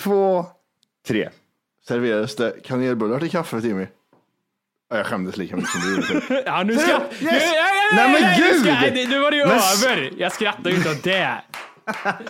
två, 0.00 0.46
tre. 1.08 1.28
Serverades 1.88 2.36
det 2.36 2.54
kanelbullar 2.64 3.20
till 3.20 3.30
kaffet, 3.30 3.64
Jimmy? 3.64 3.86
Ja, 4.90 4.96
jag 4.96 5.06
skämdes 5.06 5.36
lika 5.36 5.56
mycket 5.56 5.70
som 5.70 5.80
du 5.80 5.94
gjorde. 5.94 6.42
ja, 6.46 6.62
nu 6.62 6.76
ska... 6.76 6.90
Yes! 6.92 7.02
Nu, 7.20 7.26
nej, 7.26 7.40
nej, 7.40 7.94
Nej, 7.94 8.12
men 8.12 8.22
nej, 8.22 8.40
nu 8.40 8.60
ska- 8.60 8.70
gud! 8.70 8.92
nej, 8.94 9.06
Nu 9.06 9.18
var 9.20 9.30
det 9.30 9.36
ju 9.36 9.44
Men- 9.46 9.52
över. 9.58 10.12
Jag 10.18 10.32
skrattar 10.32 10.70
ju 10.70 10.76
inte 10.76 10.90
åt 10.90 11.02
det. 11.02 11.42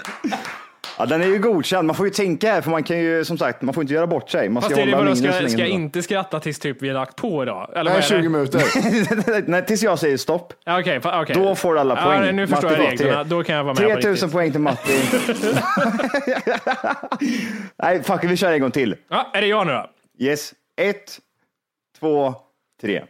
Ja, 0.98 1.07
den 1.07 1.22
är 1.22 1.26
ju 1.26 1.38
godkänd. 1.38 1.87
Man 1.87 1.96
får 1.96 2.07
ju 2.07 2.12
tänka 2.12 2.52
här, 2.52 2.61
för 2.61 2.70
man 2.70 2.83
kan 2.83 2.98
ju 2.98 3.24
som 3.24 3.38
sagt, 3.38 3.62
man 3.62 3.74
får 3.74 3.83
inte 3.83 3.94
göra 3.94 4.07
bort 4.07 4.30
sig. 4.30 4.48
Man 4.48 4.62
ska 4.62 4.76
Fast 4.76 4.90
hålla 4.90 5.16
ska, 5.16 5.48
ska 5.48 5.59
jag 5.59 5.68
inte 5.68 6.02
skratta 6.02 6.40
tills 6.40 6.59
typ 6.59 6.83
vi 6.83 6.88
har 6.88 6.94
lagt 6.94 7.16
på 7.16 7.44
då? 7.44 7.68
Eller 7.72 7.85
Nej, 7.85 7.92
vad 7.92 7.96
är 7.96 8.02
20 8.02 8.16
det? 8.22 8.28
minuter. 8.28 9.44
Nej, 9.50 9.66
tills 9.66 9.83
jag 9.83 9.98
säger 9.98 10.16
stopp. 10.16 10.52
Ja, 10.64 10.80
fa- 10.80 11.22
okej. 11.22 11.35
Då 11.37 11.54
får 11.54 11.78
alla 11.78 11.94
Ja, 11.96 12.04
poäng. 12.04 12.37
nu 12.37 12.46
förstår 12.46 12.68
Matti 12.70 12.83
jag 12.83 12.92
reglerna. 12.92 13.24
tre. 13.24 13.37
Då 13.37 13.42
kan 13.44 13.57
jag 13.57 13.64
vara 13.64 13.74
med 13.74 13.83
på 13.94 14.00
3000 14.00 14.12
riktigt. 14.12 14.33
poäng 14.33 14.52
till 14.52 14.61
Matti. 14.61 15.00
Nej, 17.76 18.02
fuck 18.02 18.24
vi 18.24 18.37
kör 18.37 18.52
en 18.52 18.61
gång 18.61 18.70
till. 18.70 18.96
Ja, 19.09 19.30
är 19.35 19.40
det 19.40 19.46
jag 19.46 19.66
nu 19.66 19.72
då? 19.72 19.90
Yes. 20.24 20.52
Ett, 20.76 21.18
två, 22.00 22.35
tre. 22.80 23.02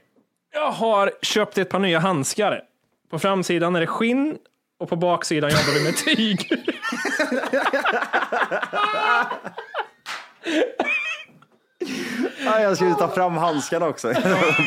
Jag 0.55 0.71
har 0.71 1.11
köpt 1.23 1.59
ett 1.59 1.69
par 1.69 1.79
nya 1.79 1.99
handskar. 1.99 2.61
På 3.11 3.19
framsidan 3.19 3.77
är 3.77 3.81
det 3.81 3.87
skinn 3.87 4.37
och 4.79 4.89
på 4.89 4.97
baksidan 4.97 5.51
jobbar 5.51 5.79
vi 5.79 5.85
med 5.85 5.97
tyg. 5.97 6.51
Ja, 12.45 12.61
jag 12.61 12.77
skulle 12.77 12.95
ta 12.95 13.09
fram 13.09 13.37
handskarna 13.37 13.89
också. 13.89 14.13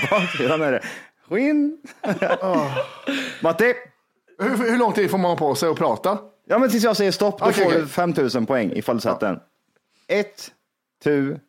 Baksidan 0.10 0.62
är 0.62 0.72
det 0.72 0.82
skinn. 1.30 1.78
Matti? 3.42 3.74
Hur, 4.40 4.70
hur 4.72 4.78
lång 4.78 4.94
tid 4.94 5.12
får 5.12 5.18
man 5.18 5.38
på 5.38 5.56
sig 5.56 5.70
att 5.70 5.78
prata? 5.78 6.18
Ja, 6.48 6.60
men 6.60 6.70
tills 6.70 6.84
jag 6.84 6.98
säger 6.98 7.12
stopp, 7.12 7.40
då 7.40 7.46
Okej, 7.46 7.54
får 7.64 7.66
okej. 7.66 7.82
du 7.82 7.88
5000 7.88 8.46
poäng 8.46 8.72
ifall 8.72 8.96
du 8.96 9.02
sätter 9.02 9.28
den. 9.28 9.40
Ett, 10.08 10.52
tu, 11.04 11.40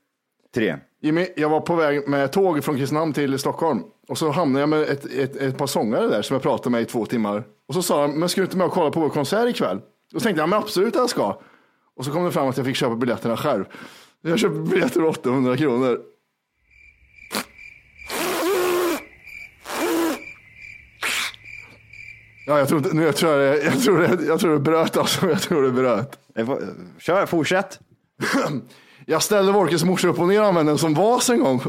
tre. 0.55 0.77
Jimmy, 1.03 1.29
jag 1.37 1.49
var 1.49 1.61
på 1.61 1.75
väg 1.75 2.09
med 2.09 2.33
tåg 2.33 2.65
från 2.65 2.77
Kristinehamn 2.77 3.13
till 3.13 3.39
Stockholm 3.39 3.83
och 4.09 4.19
så 4.19 4.31
hamnade 4.31 4.61
jag 4.63 4.69
med 4.69 4.83
ett, 4.83 5.05
ett, 5.07 5.37
ett 5.37 5.59
par 5.59 5.67
sångare 5.67 6.07
där 6.07 6.23
som 6.23 6.35
jag 6.35 6.43
pratade 6.43 6.71
med 6.71 6.83
i 6.83 6.85
två 6.85 7.07
timmar. 7.07 7.45
Och 7.69 7.75
så 7.75 7.83
sa 7.83 8.03
de, 8.03 8.19
men 8.21 8.29
ska 8.29 8.41
du 8.41 8.45
inte 8.45 8.57
med 8.57 8.67
och 8.67 8.73
kolla 8.73 8.91
på 8.91 9.01
vår 9.01 9.09
konsert 9.09 9.49
ikväll? 9.49 9.81
Då 10.13 10.21
tänkte 10.21 10.43
jag, 10.43 10.49
men 10.49 10.59
absolut 10.59 10.95
jag 10.95 11.11
ska. 11.11 11.41
Och 11.97 12.05
så 12.05 12.11
kom 12.13 12.25
det 12.25 12.33
fram 12.33 12.49
att 12.49 12.57
jag 12.57 12.67
fick 12.67 12.77
köpa 12.77 12.97
biljetterna 12.97 13.37
själv. 13.37 13.65
Jag 14.23 14.39
köpte 14.39 14.59
biljetter 14.61 15.01
för 15.01 15.05
800 15.05 15.57
kronor. 15.57 15.99
Ja, 22.47 22.59
jag 22.59 22.69
tror, 22.69 22.79
inte- 22.79 22.97
nu, 22.97 23.03
jag, 23.03 23.17
tror 23.17 23.37
det, 23.39 23.63
jag, 23.65 23.81
tror 23.83 23.99
det, 23.99 24.25
jag 24.27 24.41
tror 24.41 24.53
det 24.53 24.59
bröt 24.61 24.97
alltså. 24.97 25.29
Jag 25.29 25.41
tror 25.41 25.63
det 25.63 25.71
bröt. 25.71 26.19
Kör, 26.99 27.27
fortsätt. 27.27 27.81
Jag 29.07 29.23
ställde 29.23 29.53
Wolkes 29.53 29.85
morsa 29.85 30.09
upp 30.09 30.19
och 30.19 30.29
ner 30.29 30.41
och 30.41 30.47
använde 30.47 30.73
den 30.73 30.79
som 30.79 30.95
vas 30.95 31.31
en 31.31 31.41
gång. 31.41 31.61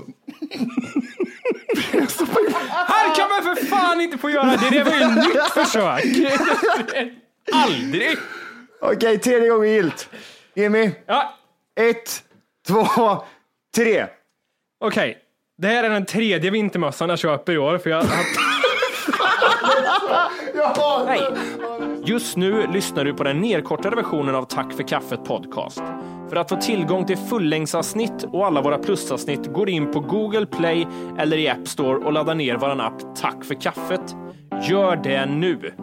Här 2.88 3.16
kan 3.16 3.30
man 3.30 3.56
för 3.56 3.66
fan 3.66 4.02
inte 4.02 4.18
få 4.18 4.30
göra 4.30 4.46
det. 4.46 4.70
Det 4.72 4.84
var 4.84 4.92
ju 4.92 5.02
ett 5.02 5.16
nytt 5.16 5.44
försök. 5.54 6.04
Aldrig. 7.54 8.18
Okej, 8.82 9.20
tredje 9.20 9.50
gången 9.50 9.70
gilt. 9.70 10.10
Jimmy, 10.56 10.92
Ja, 11.06 11.34
ett, 11.80 12.24
två, 12.68 12.88
tre. 13.76 14.06
okej. 14.86 15.18
Det 15.58 15.68
här 15.68 15.84
är 15.84 15.90
den 15.90 16.06
tredje 16.06 16.52
vintermössan 16.52 17.10
jag 17.10 17.20
köper 17.20 17.54
i 17.54 17.58
år. 17.58 17.78
För 17.78 17.90
jag, 17.90 18.06
Nej. 21.06 21.22
Just 22.06 22.38
nu 22.38 22.68
lyssnar 22.68 23.06
du 23.06 23.14
på 23.14 23.24
den 23.24 23.40
nedkortade 23.42 23.96
versionen 23.96 24.36
av 24.36 24.44
Tack 24.44 24.74
för 24.74 24.84
kaffet 24.88 25.24
podcast. 25.26 25.82
För 26.30 26.36
att 26.36 26.50
få 26.50 26.56
tillgång 26.56 27.06
till 27.06 27.18
fullängdsavsnitt 27.18 28.24
och 28.24 28.46
alla 28.46 28.62
våra 28.62 28.78
plusavsnitt 28.78 29.54
går 29.54 29.70
in 29.70 29.92
på 29.92 30.00
Google 30.00 30.46
Play 30.46 30.88
eller 31.20 31.38
i 31.38 31.50
App 31.50 31.68
Store 31.68 32.06
och 32.06 32.14
laddar 32.14 32.36
ner 32.36 32.58
vår 32.58 32.82
app 32.82 33.16
Tack 33.16 33.46
för 33.46 33.62
kaffet. 33.62 34.16
Gör 34.70 34.96
det 34.96 35.26
nu! 35.26 35.74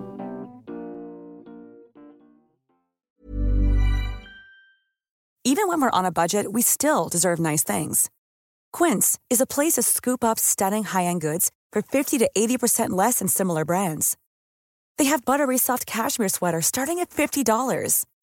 Even 5.49 5.69
when 5.69 5.81
we're 5.81 5.99
on 5.99 6.05
a 6.05 6.11
budget, 6.11 6.53
we 6.53 6.61
still 6.61 7.09
deserve 7.09 7.39
nice 7.39 7.63
things. 7.63 8.11
Quince 8.73 9.17
is 9.31 9.41
a 9.41 9.47
place 9.47 9.75
to 9.75 9.83
scoop 9.83 10.25
up 10.25 10.41
stunning 10.41 10.83
high-end 10.83 11.21
goods 11.21 11.51
for 11.73 11.83
50 11.83 12.19
to 12.19 12.29
80% 12.37 12.91
less 12.91 13.21
than 13.21 13.29
similar 13.29 13.65
brands. 13.65 14.17
They 14.99 15.05
have 15.05 15.25
buttery 15.25 15.57
soft 15.57 15.87
cashmere 15.87 16.29
sweaters 16.29 16.67
starting 16.67 16.99
at 16.99 17.11
$50, 17.11 18.05